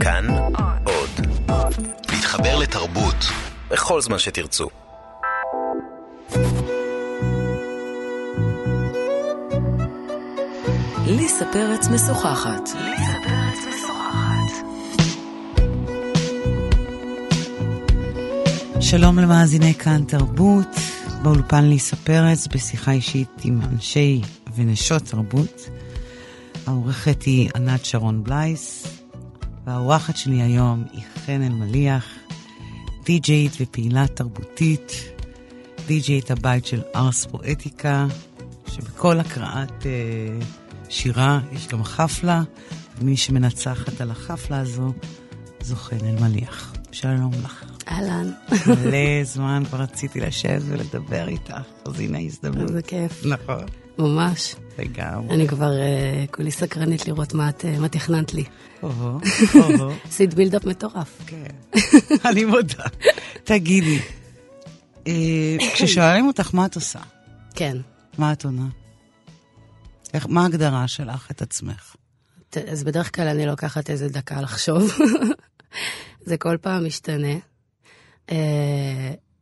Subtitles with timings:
[0.00, 0.26] כאן
[0.84, 1.26] עוד.
[2.12, 3.16] להתחבר לתרבות
[3.70, 4.68] בכל זמן שתרצו.
[11.06, 12.68] ליסה פרץ משוחחת.
[18.80, 20.68] שלום למאזיני כאן תרבות,
[21.22, 24.20] באולפן ליסה פרץ, בשיחה אישית עם אנשי
[24.56, 25.70] ונשות תרבות.
[26.66, 28.89] העורכת היא ענת שרון בלייס,
[29.66, 32.06] והאורחת שלי היום היא חן אלמליח,
[33.04, 34.92] די-ג'יית ופעילת תרבותית,
[35.86, 38.06] די-ג'יית הבית של ארס פואטיקה,
[38.66, 40.46] שבכל הקראת אה,
[40.88, 42.42] שירה יש גם חפלה,
[42.98, 44.92] ומי שמנצחת על החפלה הזו
[45.60, 46.74] זו חן אלמליח.
[46.92, 47.64] שלום לך.
[47.88, 48.30] אהלן.
[48.66, 51.54] מלא זמן כבר רציתי לשבת ולדבר איתך,
[51.84, 52.68] אז הנה ההזדמנות.
[52.68, 53.26] איזה כיף.
[53.26, 53.64] נכון,
[54.00, 54.54] ממש.
[54.78, 55.34] לגמרי.
[55.34, 58.44] אני כבר אה, כולי סקרנית לראות מה את, אה, מה תכננת לי.
[58.82, 59.18] אוהו,
[59.54, 59.92] אוהו.
[60.08, 61.18] עשית בילדאפ מטורף.
[61.26, 61.46] כן,
[62.30, 62.84] אני מודה.
[63.44, 63.98] תגידי,
[65.06, 65.12] אה,
[65.74, 66.98] כששואלים אותך מה את עושה,
[67.54, 67.76] כן.
[68.18, 68.66] מה את עונה?
[70.14, 71.94] איך- מה ההגדרה שלך את עצמך?
[72.50, 74.92] ת- אז בדרך כלל אני לוקחת איזה דקה לחשוב.
[76.26, 77.34] זה כל פעם משתנה.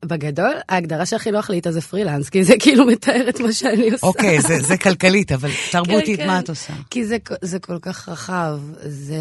[0.05, 4.07] בגדול, ההגדרה שהכי לי איתה זה פרילנס, כי זה כאילו מתאר את מה שאני עושה.
[4.07, 6.45] אוקיי, זה- זה כלכלית, אבל תרבותית, כן, מה כן.
[6.45, 6.73] את עושה?
[6.91, 8.61] כי זה, זה כל כך רחב.
[8.83, 9.17] זה...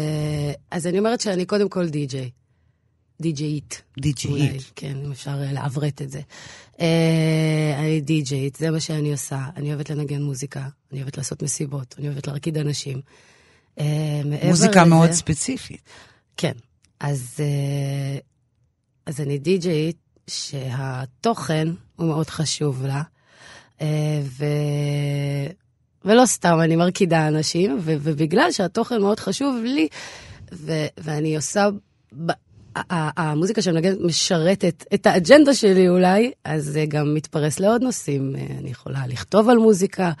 [0.70, 2.30] אז אני אומרת שאני קודם כל די-ג'יי.
[3.20, 3.82] די-ג'יית.
[4.00, 4.62] די-ג'יית.
[4.76, 6.20] כן, אם אפשר אה, לעברת את זה.
[6.80, 6.86] אה,
[7.78, 9.44] אני די-ג'יית, זה מה שאני עושה.
[9.56, 10.60] אני אוהבת לנגן מוזיקה,
[10.92, 13.00] אני אוהבת לעשות מסיבות, אני אוהבת להרקיד אנשים.
[13.80, 13.84] אה,
[14.48, 15.80] מוזיקה לזה- מאוד ספציפית.
[16.36, 16.52] כן.
[17.00, 18.18] אז, אה,
[19.06, 19.96] אז אני די-ג'יית
[20.28, 23.02] שהתוכן הוא מאוד חשוב לה,
[23.80, 24.44] אה, ו...
[26.04, 27.94] ולא סתם אני מרקידה אנשים, ו...
[28.00, 29.88] ובגלל שהתוכן מאוד חשוב לי,
[30.52, 30.72] ו...
[30.98, 31.68] ואני עושה...
[32.26, 32.30] ב...
[32.90, 38.36] המוזיקה שאני מנגנת משרתת את האג'נדה שלי אולי, אז זה גם מתפרס לעוד נושאים.
[38.36, 40.12] אה, אני יכולה לכתוב על מוזיקה,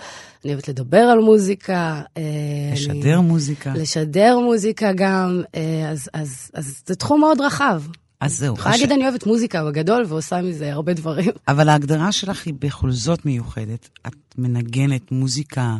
[0.44, 2.02] אני אוהבת לדבר על מוזיקה.
[2.16, 2.22] אה,
[2.66, 3.72] אני- לשדר מוזיקה.
[3.76, 7.82] לשדר מוזיקה גם, אה, אז, אז, אז זה תחום מאוד רחב.
[8.20, 8.54] אז זהו.
[8.54, 11.30] יכולה הש- להגיד אני אוהבת מוזיקה בגדול ועושה מזה הרבה דברים.
[11.48, 13.88] אבל ההגדרה שלך היא בכל זאת מיוחדת.
[14.06, 15.74] את מנגנת מוזיקה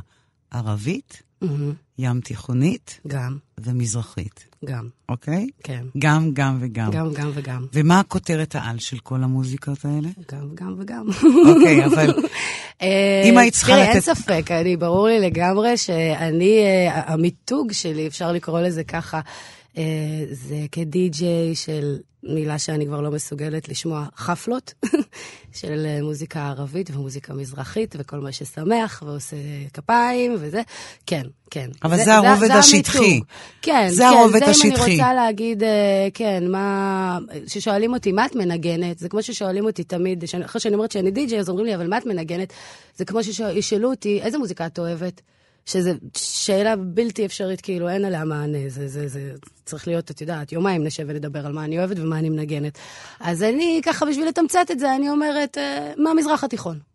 [0.50, 1.22] ערבית,
[1.98, 5.46] ים תיכונית גם, ומזרחית, גם, אוקיי?
[5.64, 5.84] כן.
[5.98, 6.90] גם, גם וגם.
[6.90, 7.66] גם, גם וגם.
[7.72, 10.08] ומה הכותרת העל של כל המוזיקות האלה?
[10.32, 11.06] גם, גם וגם.
[11.48, 12.14] אוקיי, אבל
[12.82, 17.72] אה, אם היית צריכה תראי, אין לתת- ספק, אני, ברור לי לגמרי שאני, אה, המיתוג
[17.72, 19.20] שלי, אפשר לקרוא לזה ככה,
[20.32, 24.74] זה כדי-ג'יי של מילה שאני כבר לא מסוגלת לשמוע, חפלות,
[25.60, 29.36] של אה, מוזיקה ערבית ומוזיקה מזרחית, וכל מה ששמח ועושה
[29.72, 30.62] כפיים וזה,
[31.06, 31.70] כן, כן.
[31.84, 32.98] אבל זה הרובד השטחי.
[32.98, 33.26] המיתוג.
[33.62, 34.84] כן, זה כן, הרובד זה אם השטחי.
[34.84, 37.18] אני רוצה להגיד, אה, כן, מה...
[37.46, 38.98] ששואלים אותי, מה את מנגנת?
[38.98, 41.86] זה כמו ששואלים אותי תמיד, שאני- אחרי שאני אומרת שאני די-ג'יי, אז אומרים לי, אבל
[41.90, 42.52] מה את מנגנת?
[42.96, 45.20] זה כמו שישאלו אותי, איזה מוזיקה את אוהבת?
[45.68, 48.58] שזו שאלה בלתי אפשרית, כאילו, אין עליה מענה.
[48.68, 49.32] זה, זה, זה
[49.64, 52.78] צריך להיות, את יודעת, יומיים נשב ונדבר על מה אני אוהבת ומה אני מנגנת.
[53.20, 56.87] אז אני, ככה, בשביל לתמצת את זה, אני אומרת, אה, מהמזרח התיכון.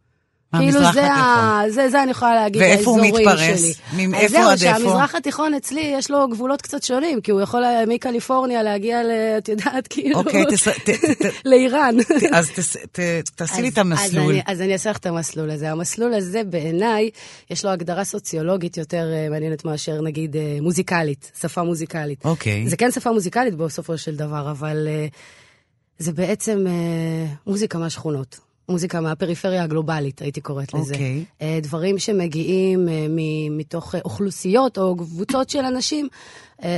[0.59, 1.61] כאילו זה, ה...
[1.69, 3.59] זה, זה אני יכולה להגיד, ואיפה הוא האזורים מתפרס?
[3.93, 4.07] שלי.
[4.07, 4.79] מאיפה זהו, עד איפה?
[4.79, 9.07] שהמזרח התיכון אצלי, יש לו גבולות קצת שונים, כי הוא יכול אה, מקליפורניה להגיע, ל...
[9.37, 11.95] את יודעת, כאילו, אוקיי, תס- ת- ת- ת- לאיראן.
[12.33, 12.99] אז תס- ת-
[13.35, 14.23] תעשי לי את המסלול.
[14.23, 15.71] אז אני, אז אני אעשה לך את המסלול הזה.
[15.71, 17.09] המסלול הזה בעיניי,
[17.49, 22.25] יש לו הגדרה סוציולוגית יותר אה, מעניינת מאשר נגיד אה, מוזיקלית, שפה מוזיקלית.
[22.25, 22.67] אוקיי.
[22.69, 24.87] זה כן שפה מוזיקלית בסופו של דבר, אבל
[25.99, 26.65] זה בעצם
[27.47, 28.52] מוזיקה מהשכונות.
[28.69, 30.94] מוזיקה מהפריפריה הגלובלית, הייתי קוראת לזה.
[30.94, 31.24] אוקיי.
[31.41, 36.07] אה, דברים שמגיעים אה, מ- מתוך אה, אוכלוסיות או קבוצות של אנשים,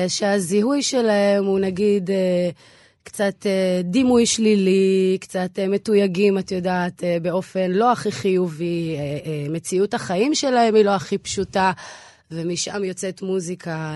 [0.07, 2.09] שהזיהוי שלהם הוא נגיד
[3.03, 3.45] קצת
[3.83, 8.95] דימוי שלילי, קצת מתויגים, את יודעת, באופן לא הכי חיובי,
[9.49, 11.71] מציאות החיים שלהם היא לא הכי פשוטה,
[12.31, 13.95] ומשם יוצאת מוזיקה.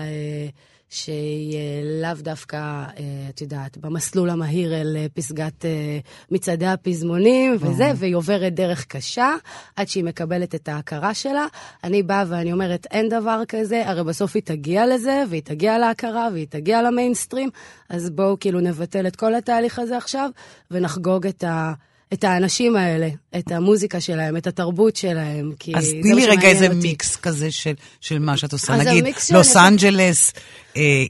[0.90, 1.56] שהיא
[2.02, 2.86] לאו דווקא, אה,
[3.28, 5.98] את יודעת, במסלול המהיר אל אה, פסגת אה,
[6.30, 9.34] מצעדי הפזמונים וזה, והיא עוברת דרך קשה
[9.76, 11.46] עד שהיא מקבלת את ההכרה שלה.
[11.84, 16.28] אני באה ואני אומרת, אין דבר כזה, הרי בסוף היא תגיע לזה, והיא תגיע להכרה,
[16.32, 17.50] והיא תגיע למיינסטרים,
[17.88, 20.30] אז בואו כאילו נבטל את כל התהליך הזה עכשיו,
[20.70, 21.72] ונחגוג את ה...
[22.12, 23.08] את האנשים האלה,
[23.38, 26.76] את המוזיקה שלהם, את התרבות שלהם, כי אז תני לי רגע איזה אותי.
[26.76, 28.76] מיקס כזה של, של מה שאת עושה.
[28.76, 30.32] נגיד, לוס אנג'לס,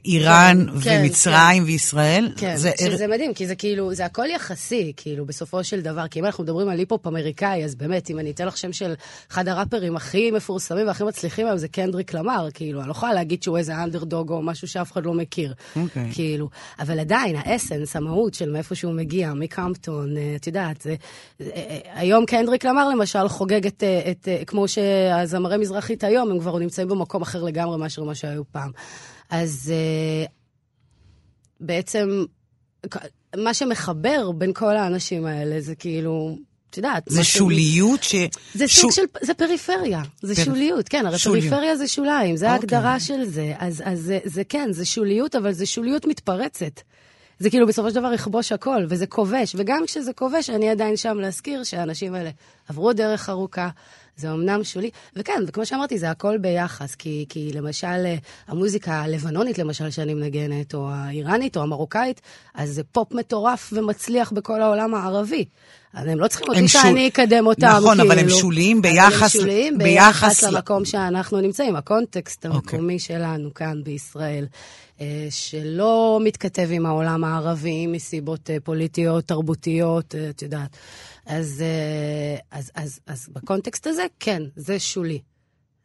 [0.05, 2.31] איראן כן, כן, ומצרים וישראל.
[2.37, 6.07] כן, זה- שזה מדהים, כי זה כאילו, זה הכל יחסי, כאילו, בסופו של דבר.
[6.07, 8.93] כי אם אנחנו מדברים על היפ-הופ אמריקאי, אז באמת, אם אני אתן לך שם של
[9.31, 13.43] אחד הראפרים הכי מפורסמים והכי מצליחים היום, זה קנדריק למר, כאילו, אני לא יכולה להגיד
[13.43, 15.53] שהוא איזה אנדרדוג או משהו שאף אחד לא מכיר.
[15.75, 16.09] אוקיי.
[16.13, 16.49] כאילו,
[16.79, 20.95] אבל עדיין, האסנס, המהות של מאיפה שהוא מגיע, מקמפטון, אה, את יודעת, זה...
[21.41, 24.27] אה, אה, היום קנדריק למר, למשל, חוגג את, אה, את...
[24.27, 28.71] אה, כמו שהזמרי מזרחית היום, הם כבר נמצאים במקום אחר לגמרי מאשר מה שהיו פעם.
[29.31, 30.25] אז אה,
[31.59, 32.23] בעצם,
[33.37, 36.37] מה שמחבר בין כל האנשים האלה זה כאילו,
[36.69, 37.03] את יודעת.
[37.09, 38.15] זה ש- שוליות ש...
[38.53, 41.45] זה סוג של, זה פריפריה, זה פר- שוליות, כן, הרי שוליות.
[41.49, 42.55] פריפריה זה שוליים, זה אוקיי.
[42.57, 43.53] ההגדרה של זה.
[43.59, 46.81] אז, אז זה, זה כן, זה שוליות, אבל זה שוליות מתפרצת.
[47.39, 51.17] זה כאילו בסופו של דבר יכבוש הכל, וזה כובש, וגם כשזה כובש, אני עדיין שם
[51.17, 52.29] להזכיר שהאנשים האלה
[52.71, 53.69] עברו דרך ארוכה,
[54.17, 58.15] זה אמנם שולי, וכן, וכמו שאמרתי, זה הכל ביחס, כי, כי למשל, אה,
[58.47, 62.21] המוזיקה הלבנונית, למשל, שאני מנגנת, או האיראנית, או המרוקאית,
[62.55, 65.45] אז זה פופ מטורף ומצליח בכל העולם הערבי.
[65.93, 68.37] אז הם לא צריכים אותי שול- שאני אקדם אותם, נכון, אבל הם כאילו.
[68.37, 72.59] שוליים ביחס- הם שוליים ביחס ביחס ל- למקום שאנחנו נמצאים, הקונטקסט אוקיי.
[72.77, 74.45] המקומי שלנו כאן בישראל,
[75.01, 80.69] אה, שלא מתכתב עם העולם הערבי מסיבות אה, פוליטיות, תרבותיות, את יודעת.
[81.25, 85.19] אז, אה, אז, אז, אז בקונטקסט הזה, כן, זה שולי.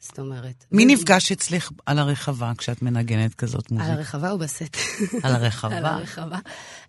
[0.00, 0.64] זאת אומרת.
[0.72, 3.92] מי זה- נפגש אצלך על הרחבה כשאת מנגנת כזאת על מוזיקה?
[3.96, 4.76] הרחבה או בסט?
[5.22, 5.76] על הרחבה.
[5.76, 6.38] על הרחבה.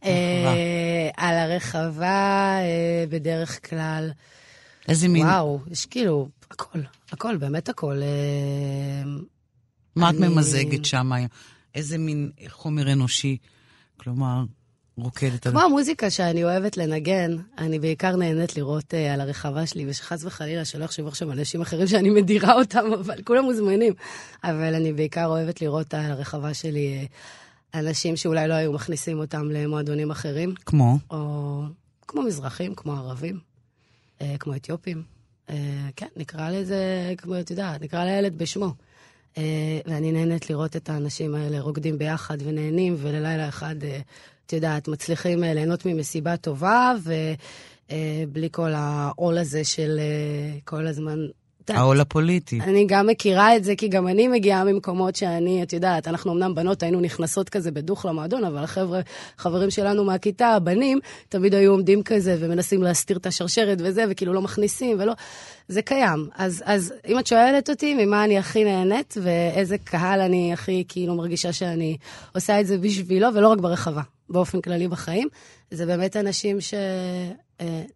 [0.05, 2.05] אה, על הרחבה,
[2.61, 4.11] אה, בדרך כלל.
[4.87, 5.25] איזה מין...
[5.25, 6.79] וואו, יש כאילו, הכל,
[7.11, 8.01] הכל, באמת הכל.
[8.01, 9.09] אה,
[9.95, 11.11] מה את אני- ממזגת שם?
[11.75, 13.37] איזה מין חומר אנושי?
[13.97, 14.43] כלומר,
[14.97, 15.51] רוקדת על...
[15.51, 20.65] כמו המוזיקה שאני אוהבת לנגן, אני בעיקר נהנית לראות uh, על הרחבה שלי, ושחס וחלילה
[20.65, 23.93] שלא יחשבו עכשיו אנשים אחרים שאני מדירה אותם, אבל כולם מוזמנים.
[24.43, 27.07] אבל אני בעיקר אוהבת לראות על הרחבה שלי
[27.73, 30.97] uh, אנשים שאולי לא היו מכניסים אותם למועדונים אחרים, כמו?
[31.11, 31.61] או
[32.07, 33.39] כמו מזרחים, כמו ערבים,
[34.19, 35.03] uh, כמו אתיופים.
[35.47, 35.51] Uh,
[35.95, 38.73] כן, נקרא לזה, כמו, את יודעת, נקרא לילד בשמו.
[39.35, 39.39] Uh,
[39.85, 43.85] ואני נהנית לראות את האנשים האלה רוקדים ביחד ונהנים, וללילה אחד, uh,
[44.47, 46.93] את יודעת, מצליחים uh, ליהנות ממסיבה טובה,
[47.89, 51.17] ובלי כל העול הזה של uh, כל הזמן...
[51.69, 52.61] העול הפוליטי.
[52.61, 56.55] אני גם מכירה את זה, כי גם אני מגיעה ממקומות שאני, את יודעת, אנחנו אמנם
[56.55, 58.99] בנות היינו נכנסות כזה בדוך למועדון, אבל החבר'ה,
[59.37, 64.41] חברים שלנו מהכיתה, הבנים, תמיד היו עומדים כזה ומנסים להסתיר את השרשרת וזה, וכאילו לא
[64.41, 65.13] מכניסים ולא...
[65.67, 66.29] זה קיים.
[66.35, 71.15] אז, אז אם את שואלת אותי ממה אני הכי נהנית, ואיזה קהל אני הכי כאילו
[71.15, 71.97] מרגישה שאני
[72.35, 75.27] עושה את זה בשבילו, ולא רק ברחבה, באופן כללי בחיים,
[75.71, 76.57] זה באמת אנשים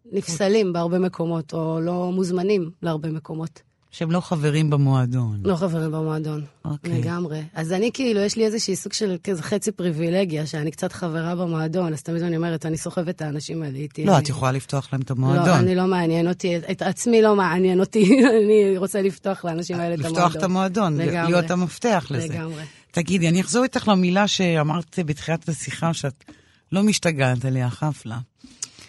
[0.06, 3.62] שנפסלים בהרבה מקומות, או לא מוזמנים להרבה מקומות.
[3.90, 5.40] שהם לא חברים במועדון.
[5.44, 6.98] לא חברים במועדון, אוקיי.
[7.00, 7.42] לגמרי.
[7.54, 11.92] אז אני כאילו, יש לי איזושהי סוג של כזה חצי פריבילגיה, שאני קצת חברה במועדון,
[11.92, 14.04] אז תמיד אני אומרת, אני סוחבת את האנשים האלה איתי.
[14.04, 15.48] לא, אני- את יכולה לפתוח להם את לא, המועדון.
[15.48, 18.04] אני לא מעניין אותי, את עצמי לא מעניין אותי,
[18.44, 20.18] אני רוצה לפתוח לאנשים האלה את המועדון.
[20.24, 21.32] לפתוח את המועדון, לגמרי.
[21.32, 22.28] להיות המפתח לזה.
[22.34, 22.62] לגמרי.
[22.92, 26.24] תגידי, אני אחזור איתך למילה שאמרת בתחילת השיחה, שאת
[26.72, 28.18] לא משתגעת עליה, חפלה.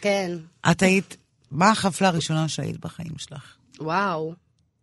[0.02, 0.32] כן,
[0.72, 1.18] את היית,
[1.52, 3.56] מה החפלה הראשונה שהיית בחיים שלך?
[3.80, 4.34] וואו.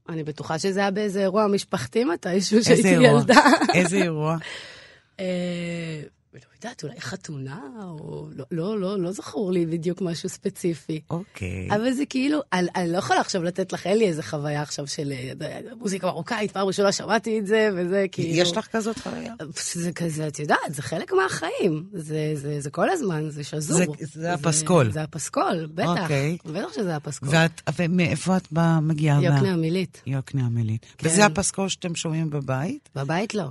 [0.08, 2.88] אני בטוחה שזה היה באיזה אירוע משפחתי מתישהו, שהייתי?
[2.88, 3.40] ילדה.
[3.74, 4.36] איזה אירוע?
[6.64, 7.60] יודעת, אולי חתונה,
[8.00, 11.00] או לא, לא, לא, לא זכור לי בדיוק משהו ספציפי.
[11.10, 11.68] אוקיי.
[11.70, 14.86] אבל זה כאילו, אני, אני לא יכולה עכשיו לתת לך, אין לי איזה חוויה עכשיו
[14.86, 15.32] של אה,
[15.78, 18.28] מוזיקה מרוקאית, פעם ראשונה שמעתי את זה, וזה כאילו...
[18.34, 19.34] יש לך כזאת חוויה?
[19.72, 21.86] זה כזה, את יודעת, זה חלק מהחיים.
[21.92, 23.96] זה, זה, זה כל הזמן, זה שזור.
[24.00, 24.92] זה- זה הפסקול.
[24.92, 25.88] זה הפסקול, בטח.
[26.02, 26.36] אוקיי.
[26.44, 27.28] בטח שזה הפסקול.
[27.32, 28.48] ואת, ומאיפה את
[28.82, 29.22] מגיעה?
[29.22, 30.02] יוקנעם עילית.
[30.06, 30.86] יוקנעם עילית.
[30.98, 31.08] כן.
[31.08, 32.88] וזה הפסקול שאתם שומעים בבית?
[32.96, 33.48] בבית לא.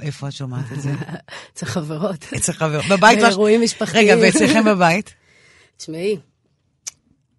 [0.00, 0.90] איפה את שומעת את זה?
[1.52, 2.26] אצל חברות.
[2.36, 2.80] אצל חבר.
[2.90, 3.18] בבית?
[3.18, 4.08] לא- באירועים משפחתיים.
[4.08, 5.14] רגע, ואצלכם בבית?
[5.76, 6.16] תשמעי,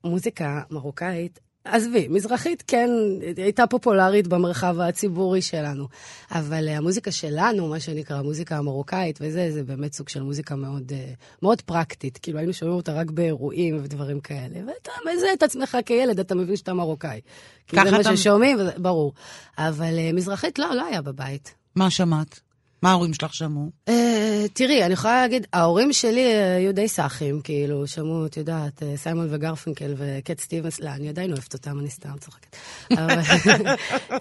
[0.03, 2.89] מוזיקה מרוקאית, עזבי, מזרחית כן,
[3.37, 5.87] הייתה פופולרית במרחב הציבורי שלנו.
[6.31, 10.91] אבל אה, המוזיקה שלנו, מה שנקרא המוזיקה המרוקאית וזה, זה באמת סוג של מוזיקה מאוד,
[10.95, 11.11] אה,
[11.41, 12.17] מאוד פרקטית.
[12.21, 14.55] כאילו היינו שומעים אותה רק באירועים ודברים כאלה.
[14.67, 17.21] ואתה מזהה את עצמך כילד, אתה מבין שאתה מרוקאי.
[17.67, 19.13] כי ככה זה מה אתה- ששומעים, ברור.
[19.57, 21.55] אבל אה, מזרחית לא, לא היה בבית.
[21.75, 22.39] מה שמעת?
[22.81, 23.69] מה ההורים שלך שמעו?
[23.89, 28.83] אה, תראי, אני יכולה להגיד, ההורים שלי אה, היו די סאחים, כאילו, שמעו, את יודעת,
[28.83, 32.55] אה, סיימון וגרפינקל וקט סטיבנס, לא, אני עדיין אוהבת אותם, אני סתם צוחקת.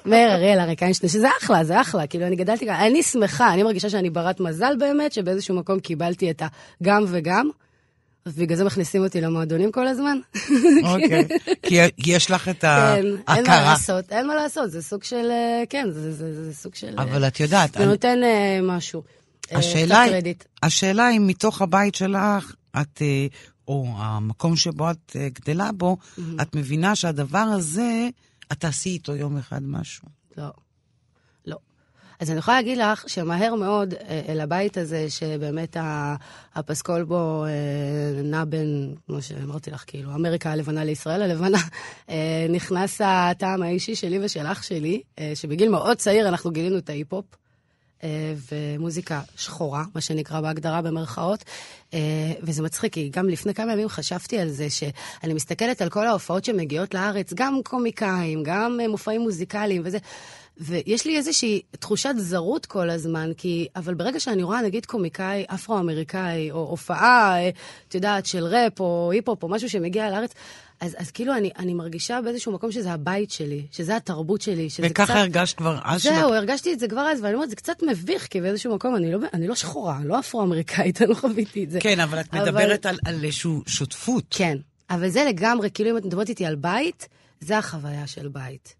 [0.06, 3.62] מאיר אריאל, אריק איינשטיין, שזה אחלה, זה אחלה, כאילו, אני גדלתי כאן, אני שמחה, אני
[3.62, 6.42] מרגישה שאני ברת מזל באמת, שבאיזשהו מקום קיבלתי את
[6.82, 7.50] הגם וגם,
[8.26, 10.18] ובגלל זה מכניסים אותי למועדונים כל הזמן.
[10.84, 11.28] אוקיי.
[12.02, 12.68] כי יש לך את כן,
[13.04, 13.64] אין מה ההכרה.
[13.72, 16.94] לעשות, אין מה לעשות, זה סוג של, אה, כן, זה- זה זה סוג של...
[16.98, 19.02] אה, אבל את יודעת, זה נותן אה, משהו.
[19.52, 20.44] אה, השאלה, קצת קרדיט.
[20.62, 23.26] השאלה אם מתוך הבית שלך, את, אה,
[23.68, 25.96] או המקום שבו את אה, גדלה בו.
[26.42, 28.08] את מבינה שהדבר הזה,
[28.52, 30.08] את תעשי איתו יום אחד משהו.
[30.36, 30.48] לא.
[32.20, 35.76] אז אני יכולה להגיד לך שמהר מאוד אה, אל הבית הזה, שבאמת
[36.54, 41.58] הפסקול בו אה, נע בין, כמו שאמרתי לך, כאילו, אמריקה הלבנה לישראל הלבנה,
[42.10, 45.02] אה, נכנס הטעם האישי שלי ושל אח שלי,
[45.34, 47.24] שבגיל מאוד צעיר אנחנו גילינו את ההיפ-הופ.
[48.52, 51.44] ומוזיקה שחורה, מה שנקרא בהגדרה במרכאות.
[52.42, 56.44] וזה מצחיק, כי גם לפני כמה ימים חשבתי על זה, שאני מסתכלת על כל ההופעות
[56.44, 59.98] שמגיעות לארץ, גם קומיקאים, גם מופעים מוזיקליים וזה,
[60.60, 66.50] ויש לי איזושהי תחושת זרות כל הזמן, כי, אבל ברגע שאני רואה נגיד קומיקאי אפרו-אמריקאי,
[66.50, 67.50] או הופעה, אה,
[67.88, 70.32] את יודעת, של ראפ או היפ-הופ או משהו שמגיע לארץ,
[70.80, 74.86] אז, אז כאילו אני, אני מרגישה באיזשהו מקום שזה הבית שלי, שזה התרבות שלי, שזה
[74.90, 75.14] וככה קצת...
[75.16, 78.26] הרגשת כבר אז זהו, שבאת- הרגשתי את זה כבר אז, ואני אומרת, זה קצת מביך,
[78.26, 81.80] כי באיזשהו מקום אני לא, אני לא שחורה, לא אפרו-אמריקאית, אני לא חוויתי את זה.
[81.80, 84.24] כן, אבל את אבל- מדברת על, על איזושהי שותפות.
[84.30, 84.56] כן,
[84.90, 87.08] אבל זה לגמרי, כאילו אם את מדברת איתי על בית,
[87.40, 88.74] זה החוויה של בית.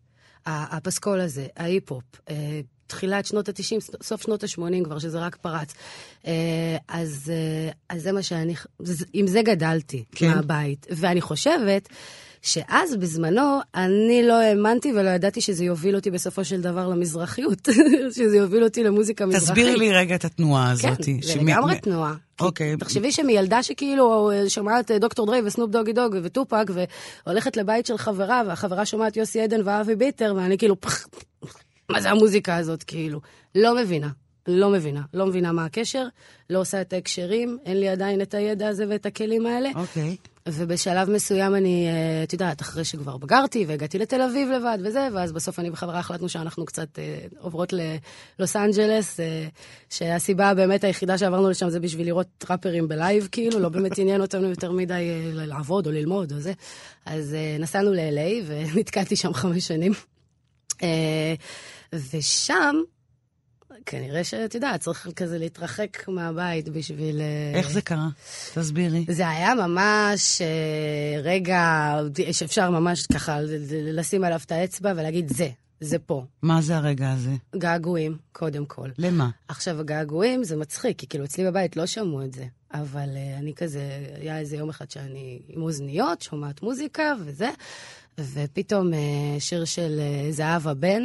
[0.48, 5.74] הפסקול הזה, ההיפ-הופ, אה, תחילת שנות ה-90, סוף שנות ה-80 כבר, שזה רק פרץ.
[6.26, 8.54] אה, אז, אה, אז זה מה שאני,
[9.12, 10.04] עם זה גדלתי.
[10.12, 10.28] כן.
[10.28, 10.86] מהבית.
[10.90, 11.88] ואני חושבת
[12.42, 17.68] שאז בזמנו, אני לא האמנתי ולא ידעתי שזה יוביל אותי בסופו של דבר למזרחיות,
[18.16, 19.48] שזה יוביל אותי למוזיקה מזרחית.
[19.48, 21.02] תסבירי לי רגע את התנועה כן, הזאת.
[21.22, 22.14] זה שמי- לגמרי מ- תנועה.
[22.40, 22.76] אוקיי.
[22.76, 26.66] תחשבי שמילדה שכאילו שומעת אה, דוקטור דריי וסנופ דוגי דוג וטופק,
[27.26, 31.08] והולכת לבית של חברה, והחברה שומעת יוסי עדן ואבי ביטר, ואני כאילו, פח,
[31.88, 33.20] מה זה המוזיקה הזאת, כאילו?
[33.54, 34.08] לא מבינה.
[34.48, 35.00] לא מבינה.
[35.14, 36.06] לא מבינה מה הקשר,
[36.50, 39.70] לא עושה את ההקשרים, אין לי עדיין את הידע הזה ואת הכלים האלה.
[39.74, 40.16] אוקיי.
[40.52, 45.32] ובשלב מסוים אני, אה, את יודעת, אחרי שכבר בגרתי והגעתי לתל אביב לבד וזה, ואז
[45.32, 49.48] בסוף אני וחברה החלטנו שאנחנו קצת אה, עוברות ללוס אנג'לס, אה,
[49.90, 54.48] שהסיבה באמת היחידה שעברנו לשם זה בשביל לראות ראפרים בלייב, כאילו, לא באמת עניין אותנו
[54.48, 56.52] יותר מדי אה, לעבוד או ללמוד או זה.
[57.06, 59.92] אז אה, נסענו ל-LA ונתקעתי שם חמש שנים.
[60.82, 61.34] אה,
[62.12, 62.76] ושם,
[63.86, 67.20] כנראה שאת יודעת, צריך כזה להתרחק מהבית בשביל...
[67.20, 68.08] אה, איך זה קרה?
[68.54, 69.04] תסבירי.
[69.08, 71.94] זה היה ממש אה, רגע
[72.32, 73.38] שאפשר ממש ככה
[73.70, 75.48] לשים עליו את האצבע ולהגיד, זה,
[75.80, 76.24] זה פה.
[76.42, 77.30] מה זה הרגע הזה?
[77.56, 78.88] געגועים, קודם כל.
[78.98, 79.30] למה?
[79.48, 82.44] עכשיו, הגעגועים זה מצחיק, כי כאילו אצלי בבית לא שמעו את זה,
[82.74, 83.80] אבל uh, אני כזה,
[84.20, 87.50] היה איזה יום אחד שאני עם אוזניות, שומעת מוזיקה וזה,
[88.20, 88.96] ופתאום uh,
[89.38, 91.02] שיר של uh, זהבה בן,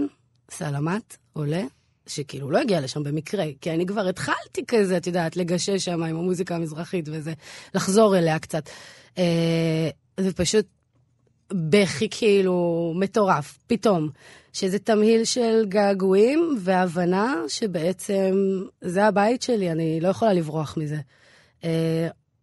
[0.52, 1.64] סלמת, עולה,
[2.08, 6.16] שכאילו לא הגיע לשם במקרה, כי אני כבר התחלתי כזה, את יודעת, לגשש שם עם
[6.16, 7.34] המוזיקה המזרחית וזה,
[7.76, 8.70] לחזור אליה קצת.
[9.16, 9.20] Uh,
[10.20, 10.66] ופשוט
[11.54, 14.10] בכי כאילו מטורף, פתאום.
[14.54, 20.98] שזה תמהיל של געגועים והבנה שבעצם זה הבית שלי, אני לא יכולה לברוח מזה.
[21.62, 21.66] Uh,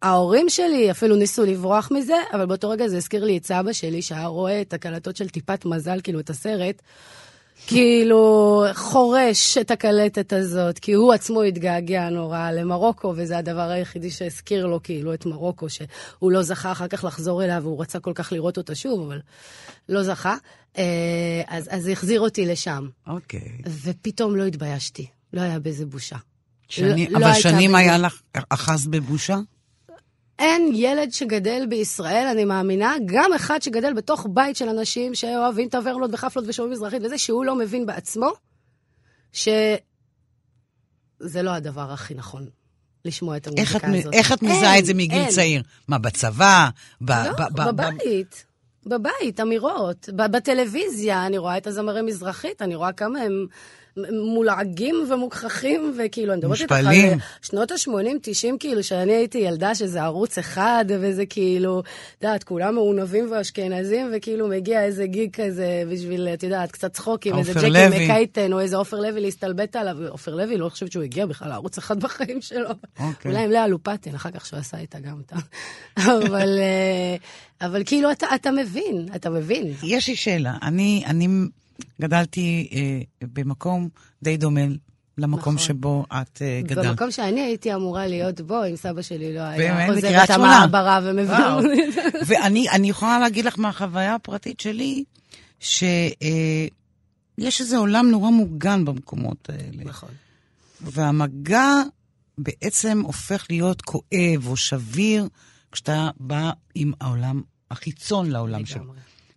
[0.03, 4.03] ההורים שלי אפילו ניסו לברוח מזה, אבל באותו רגע זה הזכיר לי את סבא שלי,
[4.03, 6.83] שהיה רואה את הקלטות של טיפת מזל, כאילו את הסרט,
[7.67, 14.67] כאילו חורש את הקלטת הזאת, כי הוא עצמו התגעגע נורא למרוקו, וזה הדבר היחידי שהזכיר
[14.67, 18.33] לו כאילו את מרוקו, שהוא לא זכה אחר כך לחזור אליה, והוא רצה כל כך
[18.33, 19.21] לראות אותה שוב, אבל
[19.89, 20.37] לא זכה.
[20.79, 20.85] אה,
[21.49, 23.59] אז, אז זה החזיר אותי לשם, אוקיי.
[23.83, 26.17] ופתאום לא התביישתי, לא היה בזה בושה.
[26.69, 27.75] שני, לא אבל הייתה שנים.
[27.75, 29.37] היה לך, אחז בבושה?
[30.41, 36.11] אין ילד שגדל בישראל, אני מאמינה, גם אחד שגדל בתוך בית של אנשים שאוהבים טברנות
[36.13, 38.31] וחפלות ושומעים מזרחית וזה, שהוא לא מבין בעצמו
[39.33, 39.79] שזה
[41.43, 42.47] לא הדבר הכי נכון
[43.05, 44.15] לשמוע את איך את, המוזיקה הזאת.
[44.15, 45.31] איך את מזהה את זה מגיל אין.
[45.31, 45.63] צעיר?
[45.89, 46.69] מה, בצבא?
[47.01, 48.45] ב- לא, ב- ב- ב- בבית.
[48.87, 50.09] בבית, אמירות.
[50.17, 53.47] בטלוויזיה אני רואה את הזמרי מזרחית, אני רואה כמה הם
[53.97, 57.19] מולעגים ומוגחכים, וכאילו, אני מדברת איתך על מושפלים.
[57.43, 63.33] שנות ה-80-90, כאילו, שאני הייתי ילדה שזה ערוץ אחד, וזה כאילו, את יודעת, כולם מעונבים
[63.33, 68.05] ואשכנזים, וכאילו מגיע איזה גיג כזה בשביל, את יודעת, קצת צחוקים, איזה עופר ג'קי.
[68.05, 69.97] מקייטן, או איזה עופר לוי להסתלבט עליו.
[70.09, 72.71] עופר לוי, לא חושבת שהוא הגיע בכלל לערוץ אחד בחיים שלו.
[73.01, 73.31] אוקיי.
[73.31, 75.37] אולי עם לאה לופטין, אחר כך שהוא עשה איתה גם אותה.
[76.27, 77.17] אבל, אה,
[77.67, 79.73] אבל כאילו, אתה, אתה מבין, אתה מבין.
[79.83, 80.55] יש לי שאלה.
[80.63, 81.29] אני, אני
[82.01, 83.01] גדלתי אה,
[83.35, 83.89] במקום
[84.23, 84.61] די דומה
[85.19, 85.59] למקום נכון.
[85.59, 86.87] שבו את אה, גדלת.
[86.87, 89.87] במקום שאני הייתי אמורה להיות בו, אם סבא שלי לא היה?
[89.87, 90.31] חוזר את.
[90.31, 91.35] המעברה ומביא.
[92.27, 95.05] ואני אני יכולה להגיד לך מהחוויה הפרטית שלי,
[95.61, 95.91] שיש
[97.61, 99.85] איזה עולם נורא מוגן במקומות האלה.
[99.85, 100.11] נכון.
[100.81, 101.73] והמגע
[102.39, 105.29] בעצם הופך להיות כואב או שביר
[105.73, 108.83] כשאתה בא עם העולם החיצון לעולם שלך.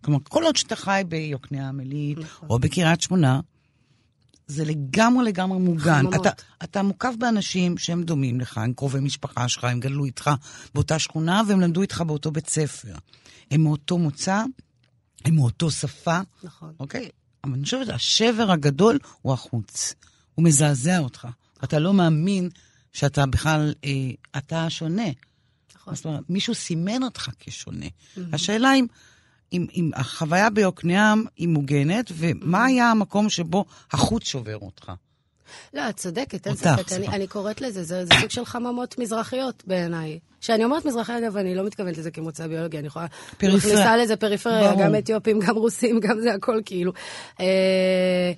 [0.03, 2.49] כלומר, כל עוד שאתה חי ביוקנעם עילית, נכון.
[2.49, 3.39] או בקריית שמונה,
[4.47, 5.99] זה לגמרי לגמרי מוגן.
[5.99, 6.15] חממות.
[6.15, 6.29] אתה,
[6.63, 10.31] אתה מוקף באנשים שהם דומים לך, הם קרובי משפחה שלך, הם גדלו איתך
[10.73, 12.95] באותה שכונה והם למדו איתך באותו בית ספר.
[13.51, 14.43] הם מאותו מוצא,
[15.25, 16.73] הם מאותו שפה, נכון.
[16.79, 17.09] אוקיי?
[17.43, 19.95] אבל אני חושבת שהשבר הגדול הוא החוץ.
[20.35, 21.27] הוא מזעזע אותך.
[21.63, 22.49] אתה לא מאמין
[22.93, 23.91] שאתה בכלל, אה,
[24.37, 25.07] אתה שונה.
[25.75, 25.95] נכון.
[25.95, 27.85] זאת אומרת, מישהו סימן אותך כשונה.
[28.33, 28.85] השאלה אם,
[29.53, 34.91] אם, אם החוויה ביוקנעם היא מוגנת, ומה היה המקום שבו החוץ שובר אותך.
[35.73, 36.91] לא, את צודקת, אין ספק.
[36.91, 37.07] אני.
[37.07, 40.19] אני קוראת לזה, זה, זה סוג של חממות מזרחיות בעיניי.
[40.41, 43.05] כשאני אומרת מזרחי, אגב, אני לא מתכוונת לזה כמוצא ביולוגי, אני יכולה...
[43.37, 43.57] פריפריה.
[43.57, 44.83] מכניסה לזה פריפריה, ברור.
[44.83, 46.91] גם אתיופים, גם רוסים, גם זה הכל כאילו.
[47.39, 48.31] אה,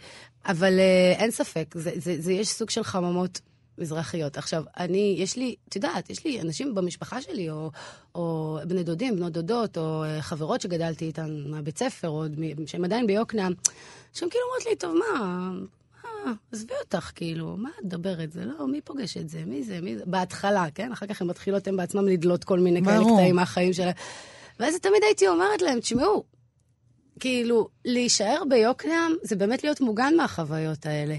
[0.46, 3.42] אבל אה, אין ספק, זה, זה, זה יש סוג של חממות
[3.78, 4.38] מזרחיות.
[4.38, 7.72] עכשיו, אני, יש לי, את יודעת, יש לי אנשים במשפחה שלי, או,
[8.16, 12.86] או בני דודים, בנות דודות, או אה, חברות שגדלתי איתן מהבית ספר, או עוד שהן
[12.86, 13.54] עדיין ביוקנעם,
[14.14, 15.52] שהן כאילו אומרות לי, טוב, מה,
[16.06, 18.32] אה, עזבי אותך, כאילו, מה את מדברת?
[18.32, 19.44] זה לא, מי פוגש את זה?
[19.46, 19.82] מי זה?
[19.82, 20.04] מי זה?
[20.06, 20.92] בהתחלה, כן?
[20.92, 23.04] אחר כך הן מתחילות הן בעצמן לדלות כל מיני כאלה.
[23.14, 23.94] קטעים מהחיים שלהן.
[24.60, 26.24] ואז תמיד הייתי אומרת להם, תשמעו,
[27.20, 31.16] כאילו, להישאר ביוקנעם זה באמת להיות מוגן מהחוויות האלה.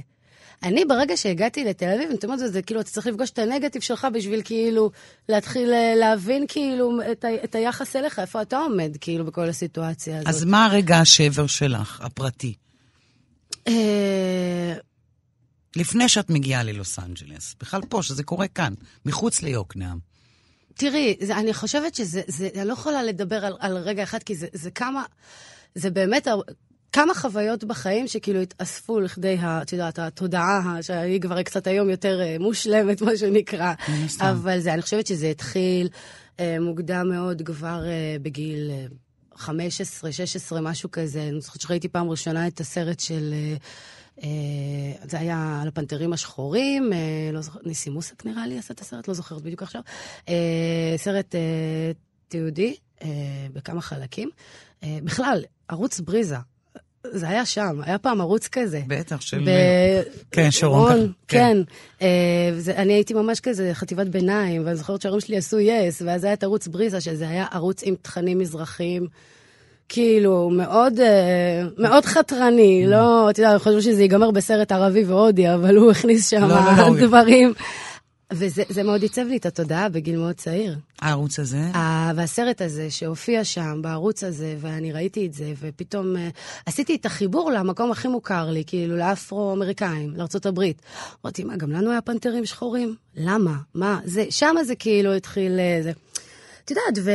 [0.63, 3.83] אני, ברגע שהגעתי לתל אביב, זאת אומרת, זה, זה כאילו, אתה צריך לפגוש את הנגטיב
[3.83, 4.91] שלך בשביל כאילו
[5.29, 10.17] להתחיל אה, להבין כאילו את, ה, את היחס אליך, איפה אתה עומד כאילו בכל הסיטואציה
[10.17, 10.29] הזאת.
[10.29, 12.55] אז מה רגע השבר שלך, הפרטי?
[13.69, 14.75] אה,
[15.77, 18.75] לפני שאת מגיעה ללוס אנג'לס, בכלל פה, שזה קורה כאן,
[19.07, 19.99] מחוץ ליוקנעם.
[20.75, 24.35] תראי, זה, אני חושבת שזה, זה, אני לא יכולה לדבר על, על רגע אחד, כי
[24.35, 25.05] זה, זה כמה,
[25.75, 26.29] זה באמת
[26.97, 32.21] כמה חוויות בחיים שכאילו התאספו לכדי, ה- את יודעת, התודעה, שהיא כבר קצת היום יותר
[32.21, 33.75] אה, מושלמת, מה שנקרא.
[34.21, 35.89] אבל זה, אני חושבת שזה התחיל
[36.41, 38.87] אה, מוקדם מאוד, כבר אה, בגיל אה,
[39.37, 41.23] 15, 16, משהו כזה.
[41.23, 43.35] אני זוכרת שראיתי פעם ראשונה את הסרט של...
[44.23, 44.29] אה,
[45.09, 46.93] זה היה על הפנתרים השחורים,
[47.33, 49.83] לא זוכרת, ניסי מוסק נראה לי עשה את הסרט, לא זוכרת בדיוק עכשיו.
[50.97, 51.35] סרט
[52.29, 52.77] תיעודי
[53.53, 54.31] בכמה חלקים.
[54.83, 56.37] בכלל, ערוץ בריזה,
[57.13, 58.81] זה היה שם, היה פעם ערוץ כזה.
[58.87, 59.39] בטח, של...
[59.47, 61.39] ב- כן, שרון כן.
[61.39, 61.57] כן.
[62.03, 62.09] אה,
[62.55, 66.33] וזה- אני הייתי ממש כזה חטיבת ביניים, ואני זוכרת שההורים שלי עשו יס, ואז היה
[66.33, 69.07] את ערוץ בריזה, שזה היה ערוץ עם תכנים מזרחיים.
[69.89, 72.85] כאילו, מאוד, אה, מאוד חתרני.
[72.87, 76.89] לא, אתה יודע, חושבים שזה ייגמר בסרט ערבי והודי, אבל הוא הכניס שם לא, לא,
[76.89, 77.53] לא, דברים.
[78.33, 80.79] וזה זה מאוד עיצב לי את התודעה בגיל מאוד צעיר.
[81.01, 81.59] הערוץ הזה?
[81.59, 86.19] ה- והסרט הזה שהופיע שם, בערוץ הזה, ואני ראיתי את זה, ופתאום uh,
[86.67, 90.83] עשיתי את החיבור למקום הכי מוכר לי, כאילו לאפרו-אמריקאים, לארצות הברית.
[91.25, 92.95] אמרתי, מה, גם לנו היה פנתרים שחורים?
[93.17, 93.57] למה?
[93.75, 94.01] מה?
[94.05, 95.59] זה, שמה זה כאילו התחיל...
[95.59, 95.93] אה, זה.
[96.65, 97.11] את יודעת, ו...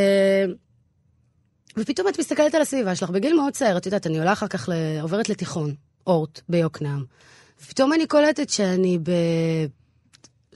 [1.78, 4.70] ופתאום את מסתכלת על הסביבה שלך, בגיל מאוד צעיר, את יודעת, אני עולה אחר כך,
[4.70, 4.74] ל...
[5.02, 5.74] עוברת לתיכון,
[6.08, 7.04] אורט, ביוקנעם.
[7.64, 9.12] ופתאום אני קולטת שאני ב...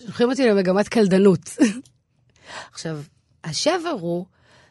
[0.04, 1.50] שולחים אותי למגמת קלדנות.
[2.74, 3.02] עכשיו,
[3.44, 4.26] השבר הוא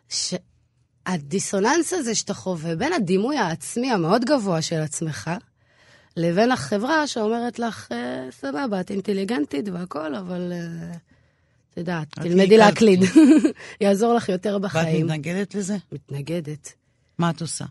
[0.08, 5.30] שהדיסוננס הזה שאתה חווה בין הדימוי העצמי המאוד גבוה של עצמך,
[6.16, 10.96] לבין החברה שאומרת לך, אה, סבבה, את אינטליגנטית והכול, אבל אה,
[11.70, 13.00] את יודעת, תלמדי להקליד.
[13.80, 15.06] יעזור לך יותר ואת בחיים.
[15.06, 15.76] מתנגדת לזה?
[15.92, 16.72] מתנגדת.
[17.18, 17.64] מה את עושה?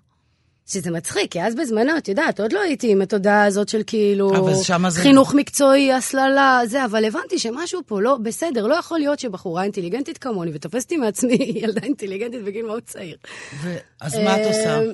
[0.65, 4.35] שזה מצחיק, כי אז בזמנו, את יודעת, עוד לא הייתי עם התודעה הזאת של כאילו...
[4.35, 8.67] אבל שמה זה- חינוך מקצועי, הסללה, זה, אבל הבנתי שמשהו פה לא בסדר.
[8.67, 13.17] לא יכול להיות שבחורה אינטליגנטית כמוני, ותפסתי מעצמי ילדה אינטליגנטית בגיל מאוד צעיר.
[13.63, 13.75] ו...
[14.01, 14.79] אז מה את עושה?
[14.79, 14.85] אה,